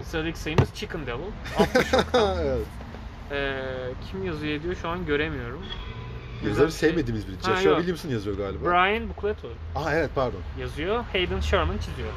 sıradaki 0.02 0.38
sayımız 0.38 0.68
Chicken 0.74 1.06
Devil. 1.06 1.24
60 1.58 1.86
evet. 2.42 2.66
Eee, 3.30 3.58
kim 4.10 4.24
yazıyor 4.24 4.62
diyor 4.62 4.74
şu 4.82 4.88
an 4.88 5.06
göremiyorum. 5.06 5.60
Yazarı 6.46 6.66
bir 6.66 6.72
şey. 6.72 6.88
sevmediğimiz 6.90 7.28
biri. 7.28 7.36
Ha, 7.36 7.42
Joshua 7.42 7.68
yok. 7.70 7.76
Williamson 7.78 8.08
yazıyor 8.10 8.36
galiba. 8.36 8.64
Brian 8.70 9.08
Bucleto 9.08 9.48
Aa 9.76 9.94
evet 9.94 10.10
pardon. 10.14 10.40
yazıyor. 10.60 11.04
Hayden 11.12 11.40
Sherman 11.40 11.78
çiziyor. 11.78 12.08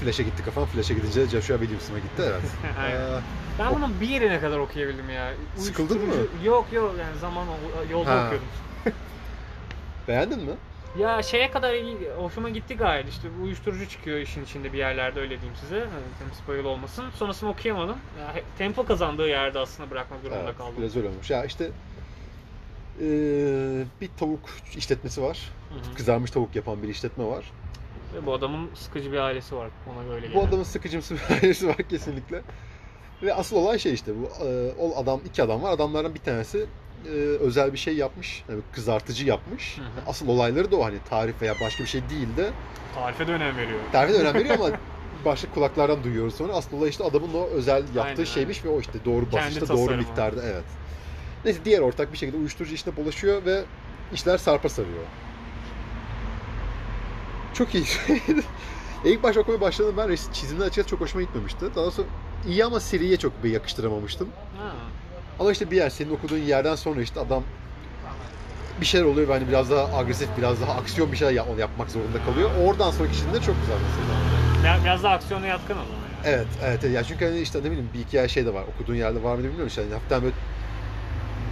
Flash'e 0.00 0.22
gitti 0.22 0.44
kafam. 0.44 0.66
Flash'e 0.66 0.94
gidince 0.94 1.26
Joshua 1.26 1.58
Williamson'a 1.58 1.98
gitti 1.98 2.22
evet. 2.26 2.42
Aynen. 2.84 2.96
Ee, 3.00 3.20
Ben 3.58 3.74
bunun 3.74 4.00
bir 4.00 4.08
yerine 4.08 4.40
kadar 4.40 4.58
okuyabildim 4.58 5.10
ya. 5.10 5.32
Sıkıldın 5.56 5.98
mı? 6.08 6.14
Yok 6.44 6.66
yok 6.72 6.94
yani 7.00 7.18
zaman 7.18 7.46
yolda 7.90 8.10
Ha. 8.10 8.24
okuyordum. 8.26 8.48
beğendin 10.08 10.38
mi? 10.44 10.52
Ya 10.98 11.22
şeye 11.22 11.50
kadar 11.50 11.74
iyi, 11.74 11.96
hoşuma 12.16 12.48
gitti 12.50 12.76
gayet 12.76 13.08
işte 13.08 13.28
uyuşturucu 13.42 13.88
çıkıyor 13.88 14.18
işin 14.18 14.44
içinde 14.44 14.72
bir 14.72 14.78
yerlerde 14.78 15.20
öyle 15.20 15.30
diyeyim 15.40 15.56
size. 15.60 15.78
Hani 15.78 15.88
Hem 16.18 16.34
spoiler 16.42 16.64
olmasın. 16.64 17.04
Sonrasını 17.18 17.50
okuyamadım. 17.50 17.96
Ya, 18.20 18.34
he- 18.34 18.44
tempo 18.58 18.86
kazandığı 18.86 19.28
yerde 19.28 19.58
aslında 19.58 19.90
bırakmak 19.90 20.24
durumunda 20.24 20.44
Evet, 20.44 20.58
kaldım. 20.58 20.74
biraz 20.78 20.96
öyle 20.96 21.08
olmuş. 21.08 21.30
Ya 21.30 21.44
işte 21.44 21.70
ee, 23.00 23.84
bir 24.00 24.10
tavuk 24.16 24.40
işletmesi 24.76 25.22
var. 25.22 25.38
Hı 25.70 25.90
hı. 25.90 25.94
Kızarmış 25.94 26.30
tavuk 26.30 26.56
yapan 26.56 26.82
bir 26.82 26.88
işletme 26.88 27.24
var. 27.24 27.52
Ve 28.14 28.26
bu 28.26 28.34
adamın 28.34 28.70
sıkıcı 28.74 29.12
bir 29.12 29.18
ailesi 29.18 29.56
var. 29.56 29.68
Ona 29.92 30.08
böyle 30.08 30.26
Bu 30.26 30.28
geliyor. 30.28 30.48
adamın 30.48 30.64
sıkıcımsı 30.64 31.14
bir 31.14 31.20
ailesi 31.34 31.68
var 31.68 31.76
kesinlikle. 31.76 32.42
Ve 33.22 33.34
asıl 33.34 33.56
olay 33.56 33.78
şey 33.78 33.94
işte 33.94 34.12
bu 34.16 34.44
e, 34.46 34.72
o 34.78 34.96
adam 34.96 35.20
iki 35.26 35.42
adam 35.42 35.62
var. 35.62 35.72
Adamlardan 35.72 36.14
bir 36.14 36.20
tanesi 36.20 36.66
e, 37.06 37.10
özel 37.40 37.72
bir 37.72 37.78
şey 37.78 37.96
yapmış. 37.96 38.44
Yani 38.48 38.60
kızartıcı 38.72 39.26
yapmış. 39.26 39.78
Hı 39.78 39.82
hı. 39.82 39.86
Asıl 40.06 40.28
olayları 40.28 40.70
da 40.70 40.76
o 40.76 40.84
hani 40.84 40.96
tarif 41.10 41.42
veya 41.42 41.54
başka 41.60 41.84
bir 41.84 41.88
şey 41.88 42.00
değil 42.10 42.28
de 42.36 42.50
Tarife 42.94 43.26
de 43.26 43.32
önem 43.32 43.56
veriyor. 43.56 43.80
tarife 43.92 44.14
de 44.14 44.22
önem 44.22 44.34
veriyor 44.34 44.54
ama 44.58 44.70
başka 45.24 45.50
kulaklardan 45.50 46.04
duyuyoruz 46.04 46.34
sonra. 46.34 46.52
Asıl 46.52 46.76
olay 46.78 46.88
işte 46.88 47.04
adamın 47.04 47.34
o 47.34 47.46
özel 47.46 47.82
yaptığı 47.94 48.00
Aynen, 48.02 48.24
şeymiş 48.24 48.64
ve 48.64 48.68
o 48.68 48.80
işte 48.80 49.04
doğru 49.04 49.32
basışta 49.32 49.68
doğru 49.68 49.96
miktarda 49.96 50.42
evet. 50.44 50.64
Neyse 51.44 51.60
diğer 51.64 51.80
ortak 51.80 52.12
bir 52.12 52.18
şekilde 52.18 52.36
uyuşturucu 52.36 52.74
işine 52.74 52.96
bulaşıyor 52.96 53.44
ve 53.44 53.64
işler 54.14 54.38
sarpa 54.38 54.68
sarıyor. 54.68 55.04
Çok 57.54 57.74
iyi. 57.74 57.84
İlk 59.04 59.22
başta 59.22 59.40
okumaya 59.40 59.60
başladım 59.60 59.94
ben 59.96 60.08
resim 60.08 60.32
çizimler 60.32 60.64
açıkçası 60.64 60.88
çok 60.88 61.00
hoşuma 61.00 61.22
gitmemişti. 61.22 61.66
Daha 61.76 61.90
sonra 61.90 62.08
iyi 62.48 62.64
ama 62.64 62.80
seriye 62.80 63.16
çok 63.16 63.44
bir 63.44 63.50
yakıştıramamıştım. 63.50 64.28
Ha. 64.58 64.72
Ama 65.40 65.52
işte 65.52 65.70
bir 65.70 65.76
yer 65.76 65.90
senin 65.90 66.10
okuduğun 66.14 66.38
yerden 66.38 66.74
sonra 66.74 67.02
işte 67.02 67.20
adam 67.20 67.42
bir 68.80 68.86
şeyler 68.86 69.04
oluyor 69.04 69.28
ve 69.28 69.32
hani 69.32 69.48
biraz 69.48 69.70
daha 69.70 69.98
agresif, 69.98 70.28
biraz 70.38 70.60
daha 70.60 70.72
aksiyon 70.72 71.12
bir 71.12 71.16
şeyler 71.16 71.32
yap- 71.32 71.58
yapmak 71.58 71.90
zorunda 71.90 72.24
kalıyor. 72.26 72.50
Oradan 72.64 72.90
sonraki 72.90 73.14
çizimleri 73.14 73.42
çok 73.42 73.56
güzel 73.60 73.76
mesela. 73.90 74.18
Biraz, 74.62 74.84
biraz 74.84 75.02
da 75.02 75.10
aksiyona 75.10 75.46
yatkın 75.46 75.74
ama. 75.74 75.82
Yani. 75.82 76.36
Evet, 76.36 76.46
evet. 76.64 76.84
Yani 76.94 77.06
çünkü 77.06 77.24
hani 77.24 77.40
işte 77.40 77.58
ne 77.58 77.64
bileyim 77.64 77.90
bir 77.94 78.00
iki 78.00 78.16
yer 78.16 78.28
şey 78.28 78.46
de 78.46 78.54
var. 78.54 78.64
Okuduğun 78.74 78.94
yerde 78.94 79.22
var 79.22 79.34
mı 79.34 79.38
bilmiyorum 79.38 79.66
işte. 79.66 79.82
Hani 79.82 79.92
hafiften 79.92 80.22
böyle 80.22 80.34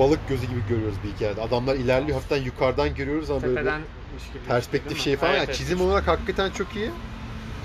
balık 0.02 0.28
gözü 0.28 0.46
gibi 0.46 0.60
görüyoruz 0.68 0.96
bir 1.04 1.08
iki 1.08 1.24
yerde. 1.24 1.40
Adamlar 1.42 1.74
ilerliyor, 1.76 2.14
hafiften 2.14 2.42
yukarıdan 2.42 2.94
görüyoruz 2.94 3.30
ama 3.30 3.42
böyle 3.42 3.52
bir 3.52 3.56
Tepedenmiş 3.56 4.26
gibi. 4.32 4.44
perspektif 4.48 5.00
şey 5.00 5.16
falan. 5.16 5.30
Evet, 5.30 5.38
Yani 5.38 5.46
evet. 5.46 5.56
çizim 5.58 5.80
olarak 5.80 6.08
hakikaten 6.08 6.50
çok 6.50 6.76
iyi. 6.76 6.90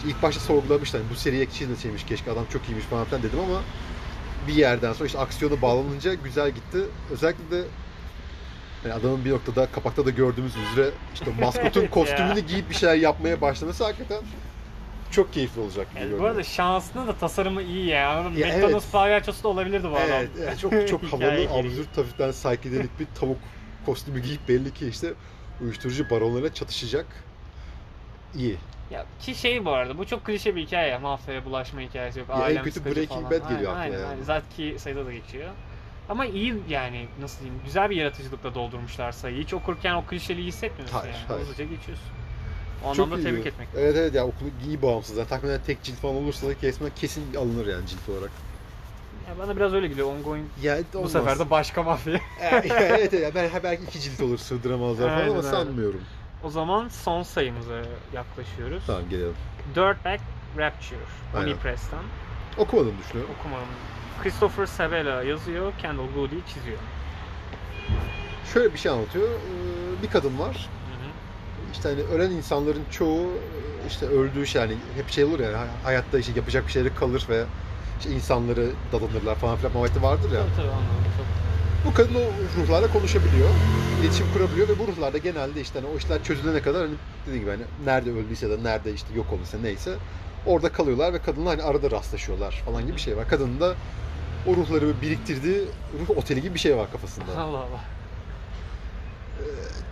İlk 0.08 0.24
başta 0.24 0.42
sorgulamışlar. 0.42 1.02
Bu 1.12 1.16
seriye 1.16 1.50
çizmeseymiş 1.50 2.04
keşke 2.06 2.32
adam 2.32 2.46
çok 2.54 2.70
iyiymiş 2.70 2.86
falan 2.86 3.06
filan 3.06 3.24
dedim 3.24 3.40
ama 3.40 3.62
bir 4.48 4.54
yerden 4.54 4.94
sonra 4.94 5.06
işte 5.08 5.20
aksiyonu 5.20 5.62
bağlanınca 5.62 6.14
güzel 6.14 6.52
gitti. 6.52 6.78
Özellikle 7.12 7.52
de 7.52 7.64
yani 8.84 8.94
adamın 8.94 9.26
bir 9.26 9.32
noktada 9.32 9.68
kapakta 9.72 10.06
da 10.06 10.10
gördüğümüz 10.10 10.54
üzere 10.72 10.90
işte 11.14 11.26
maskotun 11.42 11.88
kostümünü 11.88 12.40
giyip 12.40 12.70
bir 12.70 12.76
şeyler 12.76 12.96
yapmaya 12.96 13.42
başlaması 13.42 13.84
hakikaten 13.84 14.18
çok 15.12 15.34
keyifli 15.34 15.62
olacak 15.62 15.92
gibi 15.92 16.04
Yani 16.04 16.20
bu 16.20 16.26
arada 16.26 16.44
şanslı 16.44 17.08
da 17.08 17.14
tasarımı 17.14 17.62
iyi 17.62 17.86
ya. 17.86 18.12
Anladın? 18.12 18.36
Ya 18.38 18.48
McDonald's 18.48 18.84
evet. 18.84 18.92
palyaçosu 18.92 19.44
da 19.44 19.48
olabilirdi 19.48 19.84
bu 19.84 19.96
adam. 19.98 20.08
Evet, 20.10 20.30
evet, 20.40 20.60
çok 20.60 20.88
çok 20.88 21.04
havalı, 21.04 21.48
absürt, 21.50 21.98
hafiften 21.98 22.32
psikodelik 22.32 23.00
bir 23.00 23.08
tavuk 23.20 23.38
kostümü 23.86 24.20
giyip 24.20 24.50
belli 24.50 24.74
ki 24.74 24.88
işte 24.88 25.14
uyuşturucu 25.62 26.10
baronlarıyla 26.10 26.54
çatışacak. 26.54 27.06
İyi. 28.36 28.58
Ya 28.92 29.06
ki 29.20 29.36
şey 29.36 29.66
bu 29.66 29.72
arada 29.72 29.98
bu 29.98 30.06
çok 30.08 30.26
klişe 30.26 30.56
bir 30.56 30.66
hikaye 30.66 30.90
ya. 30.90 31.00
Mafyaya 31.00 31.46
bulaşma 31.46 31.82
hikayesi 31.82 32.20
yok. 32.20 32.30
Ya 32.30 32.36
en 32.36 32.42
ailem 32.42 32.64
kötü 32.64 32.74
sıkıcı 32.80 32.96
Breaking 32.96 33.30
falan. 33.30 33.42
Bad 33.42 33.50
geliyor 33.50 33.72
Aynen, 33.76 33.82
aynen, 33.82 34.04
yani. 34.04 34.08
aynen. 34.12 34.24
Zaten 34.24 34.50
ki 34.58 34.76
sayıda 34.80 35.06
da 35.06 35.12
geçiyor. 35.12 35.50
Ama 36.10 36.26
iyi 36.26 36.56
yani 36.70 37.08
nasıl 37.22 37.40
diyeyim 37.40 37.62
güzel 37.66 37.90
bir 37.90 37.96
yaratıcılıkla 37.96 38.56
doldurmuşlar 38.56 39.12
sayıyı. 39.12 39.44
Hiç 39.44 39.54
okurken 39.54 39.94
o 39.94 40.06
klişeliği 40.06 40.48
hissetmiyorsun 40.48 40.98
Hayır, 40.98 41.14
yani. 41.14 41.24
hayır. 41.28 41.42
Hızlıca 41.42 41.64
geçiyorsun. 41.64 42.08
O 42.86 42.94
Çok 42.94 43.06
anlamda 43.06 43.22
iyi. 43.22 43.24
tebrik 43.24 43.46
etmek 43.46 43.70
Evet 43.76 43.96
evet 43.96 44.14
ya 44.16 44.28
okulu 44.28 44.50
iyi 44.68 44.82
bağımsız. 44.82 45.18
Yani 45.18 45.28
tahminen 45.28 45.60
tek 45.66 45.84
cilt 45.84 45.96
falan 46.00 46.16
olursa 46.16 46.48
da 46.48 46.58
kesme 46.58 46.90
kesin 46.96 47.34
alınır 47.34 47.68
yani 47.68 47.88
cilt 47.88 48.10
olarak. 48.10 48.32
Ya 49.30 49.38
bana 49.40 49.56
biraz 49.56 49.74
öyle 49.74 49.88
geliyor 49.88 50.08
ongoing. 50.08 50.46
Ya 50.64 50.78
Bu 50.94 51.10
sefer 51.10 51.40
de 51.40 51.50
başka 51.50 51.84
mafya. 51.84 52.20
evet 52.42 52.72
evet 53.14 53.14
ya 53.14 53.36
ben 53.36 53.50
belki 53.64 53.84
iki 53.84 54.00
cilt 54.00 54.22
olur 54.22 54.38
sığdıramazlar 54.38 55.08
falan 55.10 55.18
Aynen 55.18 55.30
ama 55.30 55.38
öyle. 55.38 55.48
sanmıyorum. 55.48 56.02
o 56.44 56.50
zaman 56.50 56.88
son 56.88 57.24
sayımıza 57.24 57.82
yaklaşıyoruz. 58.14 58.84
Tamam 58.88 59.02
gelelim. 59.10 59.34
Dirtbag 59.76 60.20
Rapture. 60.58 61.00
Aynen. 61.36 61.58
Press'ten. 61.58 62.00
Okumadım 62.58 62.94
düşünüyorum. 63.04 63.36
Okumadım. 63.40 63.68
Christopher 64.24 64.66
Sabella 64.66 65.24
yazıyor, 65.24 65.74
Kendall 65.82 66.08
Goody 66.16 66.36
çiziyor. 66.54 66.78
Şöyle 68.54 68.74
bir 68.74 68.80
şey 68.80 68.92
anlatıyor. 68.92 69.30
Ee, 69.30 70.04
Bir 70.04 70.10
kadın 70.10 70.40
var. 70.40 70.70
İşte 71.78 71.90
hani 71.90 72.02
ölen 72.02 72.32
insanların 72.32 72.84
çoğu 72.92 73.28
işte 73.88 74.06
öldüğü 74.06 74.48
şey 74.48 74.62
yani 74.62 74.74
hep 74.96 75.10
şey 75.10 75.24
olur 75.24 75.40
yani 75.40 75.56
hayatta 75.84 76.20
işte 76.20 76.32
yapacak 76.36 76.68
bir 76.68 76.72
şeyleri 76.72 76.96
kalır 76.96 77.26
ve 77.30 77.44
işte 78.00 78.12
insanları 78.12 78.70
dadanırlar 78.92 79.36
falan 79.36 79.58
filan 79.58 79.74
muhabbeti 79.74 80.04
vardır 80.04 80.32
ya. 80.32 80.40
Tabii 80.40 80.56
tabii 80.56 80.68
anladım. 80.68 80.98
Bu 81.86 81.94
kadın 81.94 82.16
o 82.16 82.62
ruhlarla 82.62 82.94
konuşabiliyor, 82.94 83.50
iletişim 84.02 84.26
kurabiliyor 84.34 84.68
ve 84.70 84.80
bu 84.80 84.88
ruhlarda 84.88 85.18
genelde 85.18 85.62
işte 85.62 85.80
hani 85.80 85.94
o 85.94 85.98
işler 85.98 86.24
çözülene 86.24 86.62
kadar 86.62 86.82
hani 86.82 86.96
dediğim 87.26 87.42
gibi 87.42 87.52
hani 87.52 87.64
nerede 87.86 88.12
öldüyse 88.12 88.50
de 88.50 88.64
nerede 88.64 88.94
işte 88.94 89.08
yok 89.16 89.34
olduysa 89.34 89.58
neyse 89.58 89.96
orada 90.46 90.72
kalıyorlar 90.72 91.14
ve 91.14 91.20
kadınla 91.20 91.50
hani 91.50 91.64
arada 91.64 91.92
rastlaşıyorlar 91.92 92.64
falan 92.66 92.82
gibi 92.82 92.96
bir 92.96 93.02
şey 93.02 93.18
var. 93.18 93.28
Kadının 93.28 93.60
da 93.60 93.76
o 94.48 94.56
ruhları 94.56 95.02
biriktirdiği 95.02 95.62
ruh 96.00 96.18
oteli 96.18 96.42
gibi 96.42 96.54
bir 96.54 96.60
şey 96.60 96.78
var 96.78 96.92
kafasında. 96.92 97.32
Allah 97.38 97.58
Allah. 97.58 97.82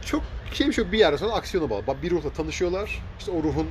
çok 0.05 0.23
şey 0.55 0.67
bir 0.67 0.73
şey 0.73 0.91
bir 0.91 0.99
yerden 0.99 1.17
sonra 1.17 1.33
aksiyona 1.33 1.69
bağlı. 1.69 1.83
Bir 2.01 2.11
ruhla 2.11 2.29
tanışıyorlar. 2.29 3.01
İşte 3.19 3.31
o 3.31 3.43
ruhun 3.43 3.67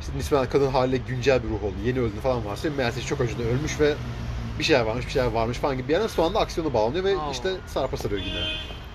işte 0.00 0.12
nispeten 0.18 0.48
kadın 0.48 0.70
haliyle 0.70 0.96
güncel 1.08 1.42
bir 1.42 1.48
ruh 1.48 1.64
oldu. 1.64 1.74
Yeni 1.84 2.00
öldü 2.00 2.20
falan 2.22 2.46
varsa 2.46 2.68
meğerse 2.70 3.00
çok 3.02 3.20
önceden 3.20 3.46
ölmüş 3.46 3.80
ve 3.80 3.94
bir 4.58 4.64
şeyler 4.64 4.82
varmış, 4.82 5.06
bir 5.06 5.10
şeyler 5.10 5.30
varmış 5.30 5.58
falan 5.58 5.76
gibi 5.76 5.88
bir 5.88 5.92
yerden 5.92 6.06
sonra 6.06 6.38
aksiyona 6.38 6.74
bağlanıyor 6.74 7.04
ve 7.04 7.16
Allah. 7.16 7.32
işte 7.32 7.50
sarpa 7.66 7.96
sarıyor 7.96 8.20
yine. 8.20 8.44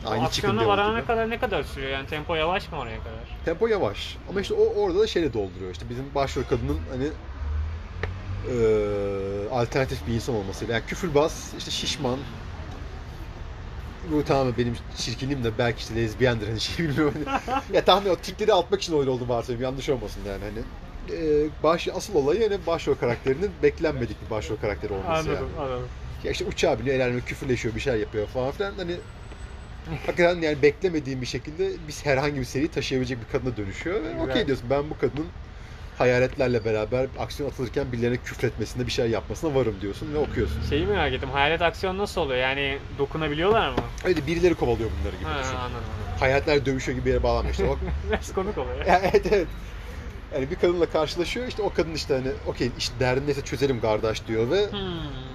Aynı 0.06 0.24
Aksiyona 0.26 0.68
varana 0.68 1.06
kadar 1.06 1.30
ne 1.30 1.40
kadar 1.40 1.64
sürüyor 1.64 1.92
yani 1.92 2.08
tempo 2.08 2.36
yavaş 2.36 2.72
mı 2.72 2.78
oraya 2.78 2.98
kadar? 3.00 3.40
Tempo 3.46 3.68
yavaş. 3.68 4.18
Ama 4.30 4.42
işte 4.42 4.54
o 4.54 4.82
orada 4.82 5.00
da 5.00 5.08
şeyle 5.08 5.34
dolduruyor. 5.34 5.72
İşte 5.72 5.90
bizim 5.90 6.06
başrol 6.16 6.44
kadının 6.44 6.80
hani 6.92 7.08
eee, 8.48 9.50
alternatif 9.52 10.08
bir 10.08 10.14
insan 10.14 10.36
olmasıyla. 10.36 10.74
Yani 10.74 10.86
küfürbaz, 10.86 11.54
işte 11.58 11.72
şişman. 11.72 12.18
Bu 14.12 14.24
tamamen 14.24 14.54
benim 14.58 14.76
çirkinliğim 14.98 15.44
de 15.44 15.58
belki 15.58 15.80
işte 15.80 15.96
lezbiyendir 15.96 16.48
hani 16.48 16.60
şey 16.60 16.88
bilmiyorum. 16.88 17.14
ya 17.74 17.86
tahmin 17.86 18.10
o 18.10 18.16
tipleri 18.16 18.54
atmak 18.54 18.82
için 18.82 19.00
öyle 19.00 19.10
oldu 19.10 19.24
varsayıyorum. 19.30 19.64
Yanlış 19.64 19.90
olmasın 19.90 20.22
yani 20.28 20.44
hani. 20.44 20.60
Eee, 21.20 21.50
baş, 21.64 21.88
asıl 21.88 22.16
olayı 22.16 22.42
yani 22.42 22.58
başrol 22.68 22.96
karakterinin 22.96 23.52
beklenmedik 23.64 24.26
bir 24.26 24.30
başrol 24.30 24.58
karakteri 24.58 24.94
olması 24.94 25.30
Anladım 25.30 25.48
yani. 25.58 25.62
anladım. 25.62 25.88
Ya 26.24 26.32
işte 26.32 26.46
uçağa 26.46 26.80
biniyor, 26.80 26.96
el 26.96 27.04
aleme 27.04 27.22
küfürleşiyor, 27.22 27.76
bir 27.76 27.80
şeyler 27.80 27.98
yapıyor 28.00 28.28
falan 28.28 28.52
filan. 28.52 28.74
Hani 28.78 28.96
hakikaten 30.06 30.42
yani 30.42 30.62
beklemediğim 30.62 31.22
bir 31.22 31.26
şekilde 31.26 31.72
biz 31.88 32.06
herhangi 32.06 32.40
bir 32.40 32.46
seriyi 32.46 32.72
taşıyabilecek 32.72 33.18
bir 33.22 33.32
kadına 33.32 33.58
dönüşüyor. 33.58 34.04
Ve 34.04 34.22
okey 34.22 34.48
diyorsun 34.48 34.70
ben 34.70 34.90
bu 34.90 34.98
kadının 34.98 35.28
hayaletlerle 36.00 36.66
beraber 36.66 37.08
aksiyon 37.20 37.50
atılırken 37.50 37.92
birilerine 37.92 38.18
küfretmesinde 38.18 38.86
bir 38.88 38.92
şey 38.92 39.10
yapmasına 39.10 39.56
varım 39.56 39.76
diyorsun 39.82 40.14
ve 40.14 40.18
okuyorsun. 40.18 40.62
Şeyi 40.70 40.86
merak 40.86 41.14
ettim. 41.14 41.30
Hayalet 41.30 41.62
aksiyon 41.62 41.98
nasıl 41.98 42.22
oluyor? 42.22 42.40
Yani 42.40 42.78
dokunabiliyorlar 43.00 43.70
mı? 43.70 43.76
Öyle 44.06 44.28
birileri 44.28 44.56
kovalıyor 44.56 44.90
bunları 45.02 45.16
gibi 45.16 45.26
Ha, 45.30 45.40
düşün. 45.40 45.50
anladım. 45.56 45.64
anladım. 45.66 46.20
Hayaletler 46.20 46.66
dövüşüyor 46.66 46.98
gibi 46.98 47.06
bir 47.06 47.12
yere 47.14 47.24
bağlanmış. 47.24 47.52
İşte 47.60 47.66
o, 47.66 47.78
Biraz 48.10 48.34
komik 48.34 48.58
oluyor. 48.58 48.86
evet 48.88 49.26
evet. 49.32 49.48
Yani 50.34 50.50
bir 50.52 50.56
kadınla 50.56 50.86
karşılaşıyor 50.86 51.48
işte 51.48 51.62
o 51.62 51.74
kadın 51.74 51.94
işte 51.94 52.14
hani 52.14 52.28
okey 52.48 52.72
işte 52.78 52.94
derdin 53.00 53.26
neyse 53.28 53.42
çözelim 53.42 53.82
kardeş 53.82 54.28
diyor 54.28 54.52
ve 54.52 54.72
Hmm. 54.72 54.78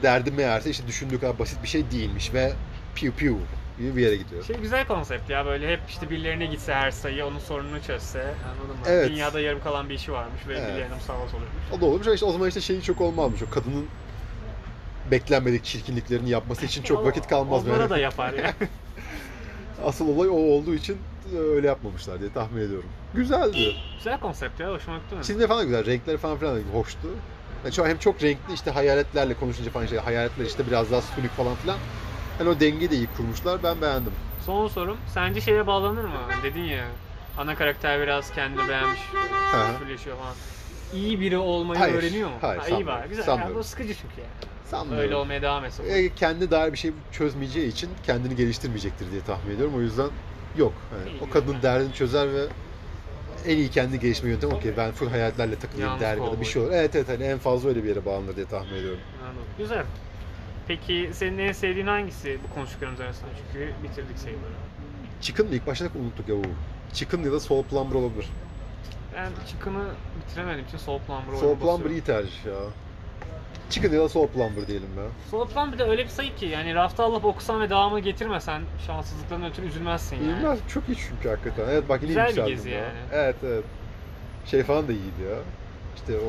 derdi 0.02 0.30
meğerse 0.30 0.70
işte 0.70 0.86
düşündüğü 0.86 1.20
kadar 1.20 1.38
basit 1.38 1.62
bir 1.62 1.68
şey 1.68 1.90
değilmiş 1.90 2.34
ve 2.34 2.52
piu 2.94 3.12
piu 3.12 3.38
gibi 3.78 3.96
bir 3.96 4.02
yere 4.02 4.16
gidiyor. 4.16 4.44
Şey 4.44 4.56
güzel 4.56 4.86
konsept 4.86 5.30
ya 5.30 5.46
böyle 5.46 5.72
hep 5.72 5.80
işte 5.88 6.10
birilerine 6.10 6.46
gitse 6.46 6.74
her 6.74 6.90
sayı 6.90 7.26
onun 7.26 7.38
sorununu 7.38 7.82
çözse 7.82 8.20
anladın 8.20 8.76
mı? 8.80 8.82
Evet. 8.86 9.10
Dünyada 9.10 9.40
yarım 9.40 9.62
kalan 9.62 9.88
bir 9.88 9.94
işi 9.94 10.12
varmış 10.12 10.40
ve 10.48 10.58
Evet. 10.58 10.68
birilerine 10.68 10.94
musallat 10.94 11.28
oluyormuş. 11.34 11.62
O 11.72 11.80
da 11.80 11.86
olurmuş 11.86 12.06
ama 12.06 12.14
işte 12.14 12.26
o 12.26 12.32
zaman 12.32 12.48
işte 12.48 12.60
şeyi 12.60 12.82
çok 12.82 13.00
olmazmış. 13.00 13.42
O 13.42 13.50
kadının 13.50 13.86
beklenmedik 15.10 15.64
çirkinliklerini 15.64 16.30
yapması 16.30 16.66
için 16.66 16.82
çok 16.82 17.06
vakit 17.06 17.28
kalmaz. 17.28 17.66
Onlara 17.66 17.80
Yani. 17.80 17.90
da 17.90 17.98
yapar 17.98 18.32
ya. 18.32 18.54
Asıl 19.84 20.08
olay 20.08 20.28
o 20.28 20.32
olduğu 20.32 20.74
için 20.74 20.98
öyle 21.38 21.66
yapmamışlar 21.66 22.20
diye 22.20 22.32
tahmin 22.32 22.62
ediyorum. 22.62 22.88
Güzeldi. 23.14 23.74
güzel 23.98 24.20
konsept 24.20 24.60
ya 24.60 24.72
hoşuma 24.72 24.96
gitti 24.98 25.14
mi? 25.14 25.22
Çizimleri 25.22 25.48
falan 25.48 25.64
güzel. 25.64 25.86
Renkleri 25.86 26.16
falan 26.18 26.38
filan 26.38 26.60
hoştu. 26.72 27.08
Yani 27.76 27.88
hem 27.88 27.98
çok 27.98 28.22
renkli 28.22 28.54
işte 28.54 28.70
hayaletlerle 28.70 29.34
konuşunca 29.34 29.70
falan 29.70 29.86
şey 29.86 29.98
hayaletler 29.98 30.44
işte 30.44 30.66
biraz 30.66 30.90
daha 30.90 31.02
sönük 31.02 31.30
falan 31.30 31.54
filan. 31.54 31.78
Hani 32.38 32.48
o 32.48 32.60
dengeyi 32.60 32.90
de 32.90 32.96
iyi 32.96 33.06
kurmuşlar. 33.16 33.62
Ben 33.62 33.80
beğendim. 33.80 34.12
Son 34.46 34.68
sorum 34.68 34.96
sence 35.06 35.40
şeye 35.40 35.66
bağlanır 35.66 36.04
mı? 36.04 36.20
Dedin 36.42 36.62
ya 36.64 36.84
ana 37.36 37.54
karakter 37.54 38.00
biraz 38.00 38.34
kendini 38.34 38.68
beğenmiş, 38.68 39.00
küfürleşiyor 39.78 40.16
falan. 40.16 40.34
İyi 40.92 41.20
biri 41.20 41.38
olmayı 41.38 41.80
Hayır, 41.80 41.94
öğreniyor 41.94 42.28
mu? 42.28 42.34
hayır, 42.40 42.60
ha, 42.60 42.68
iyi 42.68 42.86
var. 42.86 43.06
Güzel. 43.06 43.24
sanmıyorum. 43.24 43.54
Ya, 43.54 43.58
bu 43.60 43.64
sıkıcı 43.64 43.94
çünkü 43.94 44.20
yani. 44.20 44.30
Sanmıyorum. 44.70 45.04
Öyle 45.04 45.16
olmaya 45.16 45.42
devam 45.42 45.64
etsin. 45.64 45.84
E, 45.88 46.14
kendi 46.14 46.50
dair 46.50 46.72
bir 46.72 46.78
şey 46.78 46.92
çözmeyeceği 47.12 47.68
için 47.68 47.90
kendini 48.06 48.36
geliştirmeyecektir 48.36 49.10
diye 49.10 49.20
tahmin 49.20 49.54
ediyorum. 49.54 49.74
O 49.76 49.80
yüzden 49.80 50.08
yok. 50.58 50.72
Yani 50.92 51.16
İyi, 51.16 51.20
o 51.22 51.30
kadın 51.30 51.52
yani. 51.52 51.62
derdini 51.62 51.92
çözer 51.92 52.32
ve 52.32 52.46
en 53.46 53.56
iyi 53.56 53.70
kendi 53.70 54.00
gelişme 54.00 54.30
yöntemi 54.30 54.54
okey 54.54 54.76
ben 54.76 54.92
full 54.92 55.08
hayatlarla 55.08 55.54
takılayım 55.54 55.88
Yalnız 55.88 56.00
der 56.00 56.16
ya 56.16 56.32
da 56.32 56.40
bir 56.40 56.44
şey 56.44 56.62
olur. 56.62 56.70
Evet 56.72 56.96
evet 56.96 57.08
hani 57.08 57.24
en 57.24 57.38
fazla 57.38 57.68
öyle 57.68 57.84
bir 57.84 57.88
yere 57.88 58.04
bağlanır 58.04 58.36
diye 58.36 58.46
tahmin 58.46 58.74
ediyorum. 58.74 59.00
Anladım. 59.22 59.46
Güzel. 59.58 59.84
Peki 60.68 61.10
senin 61.12 61.38
en 61.38 61.52
sevdiğin 61.52 61.86
hangisi 61.86 62.38
bu 62.50 62.54
konuştuklarımız 62.54 63.00
arasında? 63.00 63.30
Çünkü 63.36 63.72
bitirdik 63.82 64.18
sayıları. 64.18 64.52
Chicken 65.20 65.46
mı? 65.46 65.54
İlk 65.54 65.66
başta 65.66 65.84
unuttuk 65.84 66.28
ya 66.28 66.34
bu. 66.36 66.42
Chicken 66.92 67.18
ya 67.18 67.32
da 67.32 67.40
Soul 67.40 67.62
Plumber 67.62 67.94
olabilir. 67.96 68.26
Ben 69.16 69.28
Chicken'ı 69.46 69.84
bitiremediğim 70.20 70.66
için 70.66 70.78
Soul 70.78 70.98
Plumber'ı 70.98 71.36
Soul 71.38 71.56
Plumber 71.56 71.90
iyi 71.90 72.00
tercih 72.00 72.44
ya. 72.46 72.54
Chicken 73.70 73.92
ya 73.92 74.00
da 74.00 74.08
Soul 74.08 74.26
Plumber 74.26 74.66
diyelim 74.66 74.88
ya. 74.96 75.04
Soul 75.30 75.48
Plumber 75.48 75.78
de 75.78 75.84
öyle 75.84 76.04
bir 76.04 76.08
sayı 76.08 76.36
ki 76.36 76.46
yani 76.46 76.74
rafta 76.74 77.04
alıp 77.04 77.24
okusan 77.24 77.60
ve 77.60 77.70
devamını 77.70 78.00
getirmesen 78.00 78.62
şanssızlıklarından 78.86 79.50
ötürü 79.50 79.66
üzülmezsin 79.66 80.16
yani. 80.16 80.38
İlmez 80.38 80.58
çok 80.68 80.88
iyi 80.88 80.96
çünkü 80.96 81.28
hakikaten. 81.28 81.64
Evet 81.68 81.88
bak 81.88 82.02
yine 82.02 82.08
Güzel 82.08 82.24
bir 82.24 82.28
yükseldim 82.30 82.54
gezi 82.56 82.70
ya. 82.70 82.78
yani. 82.78 82.98
Evet 83.12 83.36
evet. 83.44 83.64
Şey 84.46 84.62
falan 84.62 84.88
da 84.88 84.92
iyiydi 84.92 85.22
ya. 85.30 85.36
İşte 85.96 86.12
o 86.18 86.28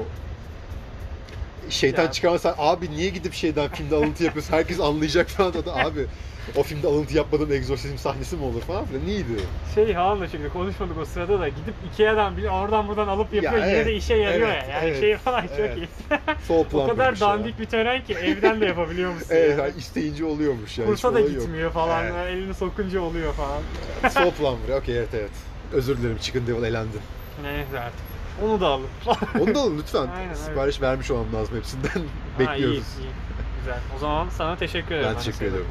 şeytan 1.70 2.04
Ya. 2.04 2.12
çıkarmasa 2.12 2.56
abi 2.58 2.92
niye 2.92 3.10
gidip 3.10 3.34
şeyden 3.34 3.70
filmde 3.70 3.96
alıntı 3.96 4.24
yapıyorsun? 4.24 4.54
Herkes 4.54 4.80
anlayacak 4.80 5.30
falan. 5.30 5.54
Da 5.54 5.76
abi 5.76 6.08
o 6.56 6.64
filmde 6.64 6.88
alıntı 6.88 7.18
yapmadığım 7.18 7.52
egzorsizm 7.52 7.98
sahnesi 7.98 8.36
mi 8.36 8.44
olur 8.44 8.62
falan 8.62 8.86
filan. 8.86 9.06
Niydi? 9.06 9.42
Şey 9.76 9.94
Haan'la 9.94 10.28
şimdi 10.28 10.50
konuşmadık 10.50 10.98
o 10.98 11.06
sırada 11.06 11.40
da 11.40 11.48
gidip 11.48 11.74
Ikea'dan 11.94 12.38
bir 12.38 12.44
oradan 12.44 12.88
buradan 12.88 13.08
alıp 13.08 13.34
yapıyor 13.34 13.54
Ya 13.54 13.68
yine 13.68 13.78
evet, 13.78 13.86
de 13.88 13.96
işe 13.96 14.16
yarıyor 14.16 14.48
evet, 14.48 14.64
ya. 14.64 14.76
Yani 14.76 14.90
evet, 14.90 15.00
şey 15.00 15.18
falan 15.18 15.42
çok 15.42 15.60
evet. 15.60 15.78
iyi. 15.78 15.88
Sol 16.48 16.66
o 16.74 16.88
kadar 16.88 17.14
ya. 17.14 17.20
dandik 17.20 17.60
bir 17.60 17.66
tören 17.66 18.04
ki 18.04 18.14
evden 18.14 18.62
de 18.62 18.66
yapabiliyor 18.66 19.14
musun? 19.14 19.28
Evet, 19.36 19.50
yani? 19.50 19.60
yani 19.62 19.74
isteyince 19.78 20.26
oluyormuş 20.26 20.78
yani. 20.78 20.88
Kursa 20.88 21.08
da 21.08 21.12
olayı 21.12 21.34
yok. 21.34 21.42
gitmiyor 21.42 21.72
falan. 21.72 22.06
Evet. 22.06 22.28
Elini 22.28 22.54
sokunca 22.54 23.02
oluyor 23.02 23.34
falan. 23.34 23.62
Sol 24.10 24.32
plan. 24.32 24.56
Okey 24.82 24.98
evet 24.98 25.10
evet. 25.14 25.32
Özür 25.74 25.98
dilerim 25.98 26.18
Chicken 26.22 26.48
Devil 26.48 26.64
elendin. 26.64 27.02
Neyse 27.44 27.80
artık. 27.80 28.15
Onu 28.44 28.62
da 28.62 28.68
alın. 28.68 28.88
Onu 29.40 29.56
da 29.56 29.60
alın 29.60 29.78
lütfen. 29.78 30.08
Aynen, 30.18 30.28
evet. 30.28 30.38
Sipariş 30.38 30.82
vermiş 30.82 31.12
olmam 31.12 31.34
lazım 31.34 31.58
hepsinden. 31.58 31.90
Ha, 31.90 32.40
Bekliyoruz. 32.40 32.78
iyi, 33.00 33.04
iyi. 33.04 33.12
Güzel. 33.60 33.80
O 33.96 34.00
zaman 34.00 34.30
sana 34.30 34.56
teşekkür 34.56 34.96
ederim. 34.96 35.10
Ben 35.10 35.18
teşekkür 35.18 35.40
Hani 35.40 35.48
ediyorum. 35.48 35.68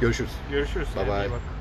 Görüşürüz. 0.00 0.32
Görüşürüz. 0.50 0.88
Bye 0.96 1.04
iyi 1.04 1.30
bye. 1.30 1.53